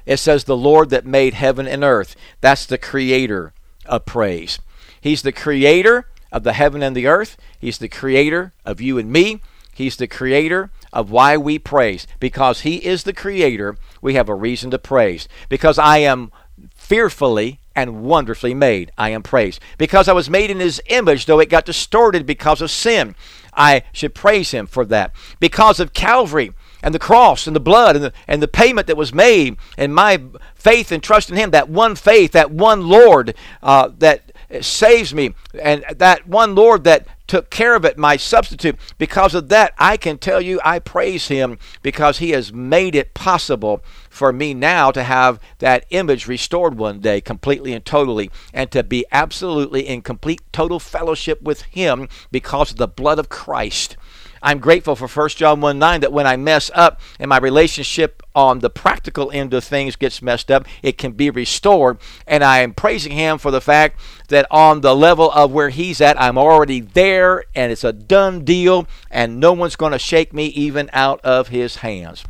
it 0.05 0.17
says, 0.17 0.45
the 0.45 0.55
Lord 0.55 0.89
that 0.89 1.05
made 1.05 1.33
heaven 1.33 1.67
and 1.67 1.83
earth. 1.83 2.15
That's 2.39 2.65
the 2.65 2.77
creator 2.77 3.53
of 3.85 4.05
praise. 4.05 4.59
He's 5.01 5.21
the 5.21 5.33
creator 5.33 6.07
of 6.31 6.43
the 6.43 6.53
heaven 6.53 6.81
and 6.81 6.95
the 6.95 7.07
earth. 7.07 7.35
He's 7.59 7.77
the 7.77 7.89
creator 7.89 8.53
of 8.65 8.79
you 8.79 8.97
and 8.97 9.11
me. 9.11 9.41
He's 9.73 9.97
the 9.97 10.07
creator 10.07 10.71
of 10.93 11.11
why 11.11 11.35
we 11.35 11.59
praise. 11.59 12.07
Because 12.21 12.61
He 12.61 12.77
is 12.77 13.03
the 13.03 13.13
creator, 13.13 13.75
we 14.01 14.13
have 14.13 14.29
a 14.29 14.35
reason 14.35 14.71
to 14.71 14.79
praise. 14.79 15.27
Because 15.49 15.77
I 15.77 15.97
am 15.97 16.31
fearfully 16.73 17.59
and 17.75 18.03
wonderfully 18.03 18.53
made, 18.53 18.91
I 18.97 19.09
am 19.09 19.23
praised. 19.23 19.59
Because 19.77 20.07
I 20.07 20.13
was 20.13 20.29
made 20.29 20.51
in 20.51 20.59
His 20.59 20.81
image, 20.87 21.25
though 21.25 21.39
it 21.39 21.49
got 21.49 21.65
distorted 21.65 22.25
because 22.25 22.61
of 22.61 22.71
sin, 22.71 23.15
I 23.53 23.83
should 23.91 24.15
praise 24.15 24.51
Him 24.51 24.67
for 24.67 24.85
that. 24.85 25.13
Because 25.39 25.79
of 25.79 25.93
Calvary, 25.93 26.53
and 26.83 26.93
the 26.93 26.99
cross 26.99 27.47
and 27.47 27.55
the 27.55 27.61
blood 27.61 27.95
and 27.95 28.05
the, 28.05 28.13
and 28.27 28.43
the 28.43 28.47
payment 28.47 28.87
that 28.87 28.97
was 28.97 29.13
made 29.13 29.55
and 29.77 29.95
my 29.95 30.21
faith 30.53 30.91
and 30.91 31.01
trust 31.01 31.29
in 31.29 31.37
him 31.37 31.51
that 31.51 31.69
one 31.69 31.95
faith 31.95 32.33
that 32.33 32.51
one 32.51 32.87
lord 32.87 33.33
uh, 33.63 33.89
that 33.97 34.33
saves 34.59 35.13
me 35.13 35.33
and 35.59 35.85
that 35.95 36.27
one 36.27 36.53
lord 36.53 36.83
that 36.83 37.07
took 37.33 37.49
care 37.49 37.75
of 37.75 37.83
it, 37.83 37.97
my 37.97 38.15
substitute. 38.15 38.77
Because 38.99 39.33
of 39.33 39.49
that, 39.49 39.73
I 39.79 39.97
can 39.97 40.19
tell 40.19 40.39
you 40.39 40.61
I 40.63 40.77
praise 40.77 41.29
him 41.29 41.57
because 41.81 42.19
he 42.19 42.29
has 42.29 42.53
made 42.53 42.93
it 42.93 43.15
possible 43.15 43.83
for 44.07 44.31
me 44.31 44.53
now 44.53 44.91
to 44.91 45.01
have 45.01 45.39
that 45.57 45.87
image 45.89 46.27
restored 46.27 46.77
one 46.77 46.99
day 46.99 47.21
completely 47.21 47.73
and 47.73 47.83
totally 47.83 48.29
and 48.53 48.69
to 48.69 48.83
be 48.83 49.03
absolutely 49.11 49.87
in 49.87 50.03
complete 50.03 50.41
total 50.51 50.79
fellowship 50.79 51.41
with 51.41 51.63
him 51.63 52.07
because 52.31 52.69
of 52.69 52.77
the 52.77 52.87
blood 52.87 53.17
of 53.17 53.29
Christ. 53.29 53.97
I'm 54.43 54.59
grateful 54.59 54.97
for 54.97 55.07
1 55.07 55.29
John 55.29 55.61
1 55.61 55.79
9 55.79 56.01
that 56.01 56.11
when 56.11 56.27
I 56.27 56.35
mess 56.35 56.69
up 56.75 56.99
and 57.17 57.29
my 57.29 57.37
relationship 57.37 58.21
on 58.35 58.59
the 58.59 58.69
practical 58.69 59.31
end 59.31 59.53
of 59.53 59.63
things 59.63 59.95
gets 59.95 60.21
messed 60.21 60.51
up, 60.51 60.67
it 60.81 60.97
can 60.97 61.13
be 61.13 61.29
restored. 61.29 61.97
And 62.27 62.43
I 62.43 62.59
am 62.59 62.73
praising 62.73 63.13
Him 63.13 63.37
for 63.37 63.51
the 63.51 63.61
fact 63.61 64.01
that 64.27 64.45
on 64.51 64.81
the 64.81 64.93
level 64.93 65.31
of 65.31 65.53
where 65.53 65.69
He's 65.69 66.01
at, 66.01 66.21
I'm 66.21 66.37
already 66.37 66.81
there 66.81 67.45
and 67.55 67.71
it's 67.71 67.85
a 67.85 67.93
done 67.93 68.43
deal, 68.43 68.85
and 69.09 69.39
no 69.39 69.53
one's 69.53 69.77
going 69.77 69.93
to 69.93 69.99
shake 69.99 70.33
me 70.33 70.47
even 70.47 70.89
out 70.91 71.21
of 71.21 71.47
His 71.47 71.77
hands. 71.77 72.25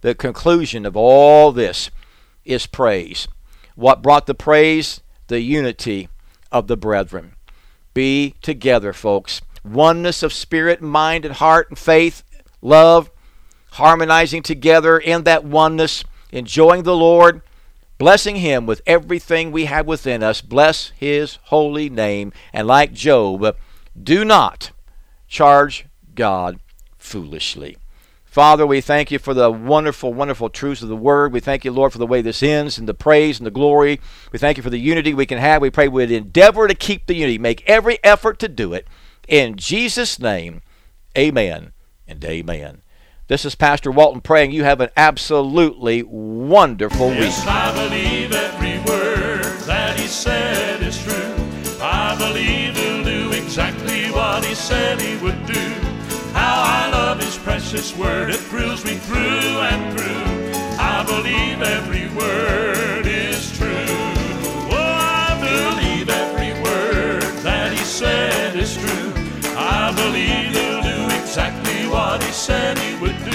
The 0.00 0.14
conclusion 0.14 0.86
of 0.86 0.96
all 0.96 1.52
this 1.52 1.90
is 2.46 2.66
praise. 2.66 3.28
What 3.74 4.02
brought 4.02 4.26
the 4.26 4.34
praise? 4.34 5.02
The 5.26 5.40
unity 5.40 6.08
of 6.50 6.68
the 6.68 6.76
brethren. 6.78 7.34
Be 7.92 8.34
together, 8.40 8.94
folks 8.94 9.42
oneness 9.64 10.22
of 10.22 10.32
spirit, 10.32 10.80
mind, 10.80 11.24
and 11.24 11.34
heart, 11.34 11.68
and 11.68 11.78
faith, 11.78 12.22
love, 12.60 13.10
harmonizing 13.72 14.42
together 14.42 14.98
in 14.98 15.24
that 15.24 15.44
oneness, 15.44 16.04
enjoying 16.30 16.82
the 16.82 16.96
Lord, 16.96 17.42
blessing 17.98 18.36
Him 18.36 18.66
with 18.66 18.82
everything 18.86 19.52
we 19.52 19.66
have 19.66 19.86
within 19.86 20.22
us. 20.22 20.40
Bless 20.40 20.90
His 20.90 21.38
holy 21.44 21.88
name. 21.88 22.32
And 22.52 22.66
like 22.66 22.92
Job, 22.92 23.56
do 24.00 24.24
not 24.24 24.72
charge 25.28 25.86
God 26.14 26.58
foolishly. 26.98 27.76
Father, 28.24 28.66
we 28.66 28.80
thank 28.80 29.10
you 29.10 29.18
for 29.18 29.34
the 29.34 29.50
wonderful, 29.50 30.14
wonderful 30.14 30.48
truths 30.48 30.80
of 30.80 30.88
the 30.88 30.96
word. 30.96 31.34
We 31.34 31.40
thank 31.40 31.66
you, 31.66 31.70
Lord, 31.70 31.92
for 31.92 31.98
the 31.98 32.06
way 32.06 32.22
this 32.22 32.42
ends 32.42 32.78
and 32.78 32.88
the 32.88 32.94
praise 32.94 33.38
and 33.38 33.46
the 33.46 33.50
glory. 33.50 34.00
We 34.32 34.38
thank 34.38 34.56
you 34.56 34.62
for 34.62 34.70
the 34.70 34.78
unity 34.78 35.12
we 35.12 35.26
can 35.26 35.36
have. 35.36 35.60
We 35.60 35.68
pray 35.68 35.86
we'd 35.86 36.10
endeavor 36.10 36.66
to 36.66 36.74
keep 36.74 37.04
the 37.04 37.14
unity, 37.14 37.36
make 37.36 37.62
every 37.68 38.02
effort 38.02 38.38
to 38.38 38.48
do 38.48 38.72
it. 38.72 38.86
In 39.28 39.56
Jesus' 39.56 40.18
name, 40.18 40.62
amen 41.16 41.72
and 42.08 42.24
amen. 42.24 42.82
This 43.28 43.44
is 43.44 43.54
Pastor 43.54 43.90
Walton 43.90 44.20
praying 44.20 44.50
you 44.50 44.64
have 44.64 44.80
an 44.80 44.90
absolutely 44.96 46.02
wonderful 46.02 47.08
week. 47.08 47.20
Yes, 47.20 47.46
I 47.46 47.72
believe 47.72 48.32
every 48.32 48.78
word 48.80 49.44
that 49.66 49.98
he 49.98 50.06
said 50.06 50.82
is 50.82 51.02
true. 51.02 51.34
I 51.80 52.16
believe 52.18 52.76
he'll 52.76 53.04
do 53.04 53.32
exactly 53.32 54.10
what 54.10 54.44
he 54.44 54.54
said 54.54 55.00
he 55.00 55.16
would 55.24 55.46
do. 55.46 55.60
How 56.32 56.62
I 56.66 56.90
love 56.90 57.20
his 57.20 57.38
precious 57.38 57.96
word, 57.96 58.30
it 58.30 58.36
thrills 58.36 58.84
me 58.84 58.96
through 58.96 59.18
and 59.18 59.98
through. 59.98 60.52
I 60.78 61.04
believe 61.06 61.62
every 61.62 62.08
word 62.16 63.06
is 63.06 63.56
true. 63.56 63.68
Oh, 64.70 64.76
I 64.76 65.38
believe 65.40 66.08
every 66.08 66.52
word 66.62 67.22
that 67.42 67.72
he 67.72 67.78
said. 67.78 68.51
He'll 70.10 70.82
do 70.82 71.04
exactly 71.16 71.86
what 71.88 72.22
he 72.22 72.32
said 72.32 72.76
he 72.78 73.00
would 73.00 73.16
do. 73.24 73.30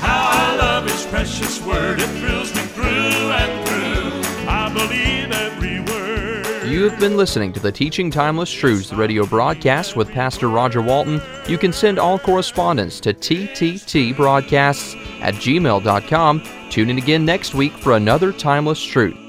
How 0.00 0.30
I 0.32 0.56
love 0.56 0.84
his 0.84 1.04
precious 1.06 1.60
word, 1.62 2.00
it 2.00 2.08
thrills 2.18 2.54
me 2.54 2.62
through 2.62 2.84
and 2.84 3.68
through. 3.68 4.48
I 4.48 4.72
believe 4.72 5.30
every 5.30 5.80
word. 5.80 6.68
You 6.68 6.88
have 6.88 6.98
been 6.98 7.16
listening 7.16 7.52
to 7.52 7.60
the 7.60 7.70
Teaching 7.70 8.10
Timeless 8.10 8.50
Truths 8.50 8.92
radio 8.92 9.26
broadcast 9.26 9.94
with 9.94 10.10
Pastor 10.10 10.48
Roger 10.48 10.82
Walton. 10.82 11.20
You 11.46 11.58
can 11.58 11.72
send 11.72 11.98
all 11.98 12.18
correspondence 12.18 12.98
to 13.00 13.14
tttbroadcasts 13.14 14.96
at 15.20 15.34
gmail.com. 15.34 16.42
Tune 16.70 16.90
in 16.90 16.98
again 16.98 17.24
next 17.24 17.54
week 17.54 17.72
for 17.74 17.96
another 17.96 18.32
Timeless 18.32 18.82
Truth. 18.82 19.21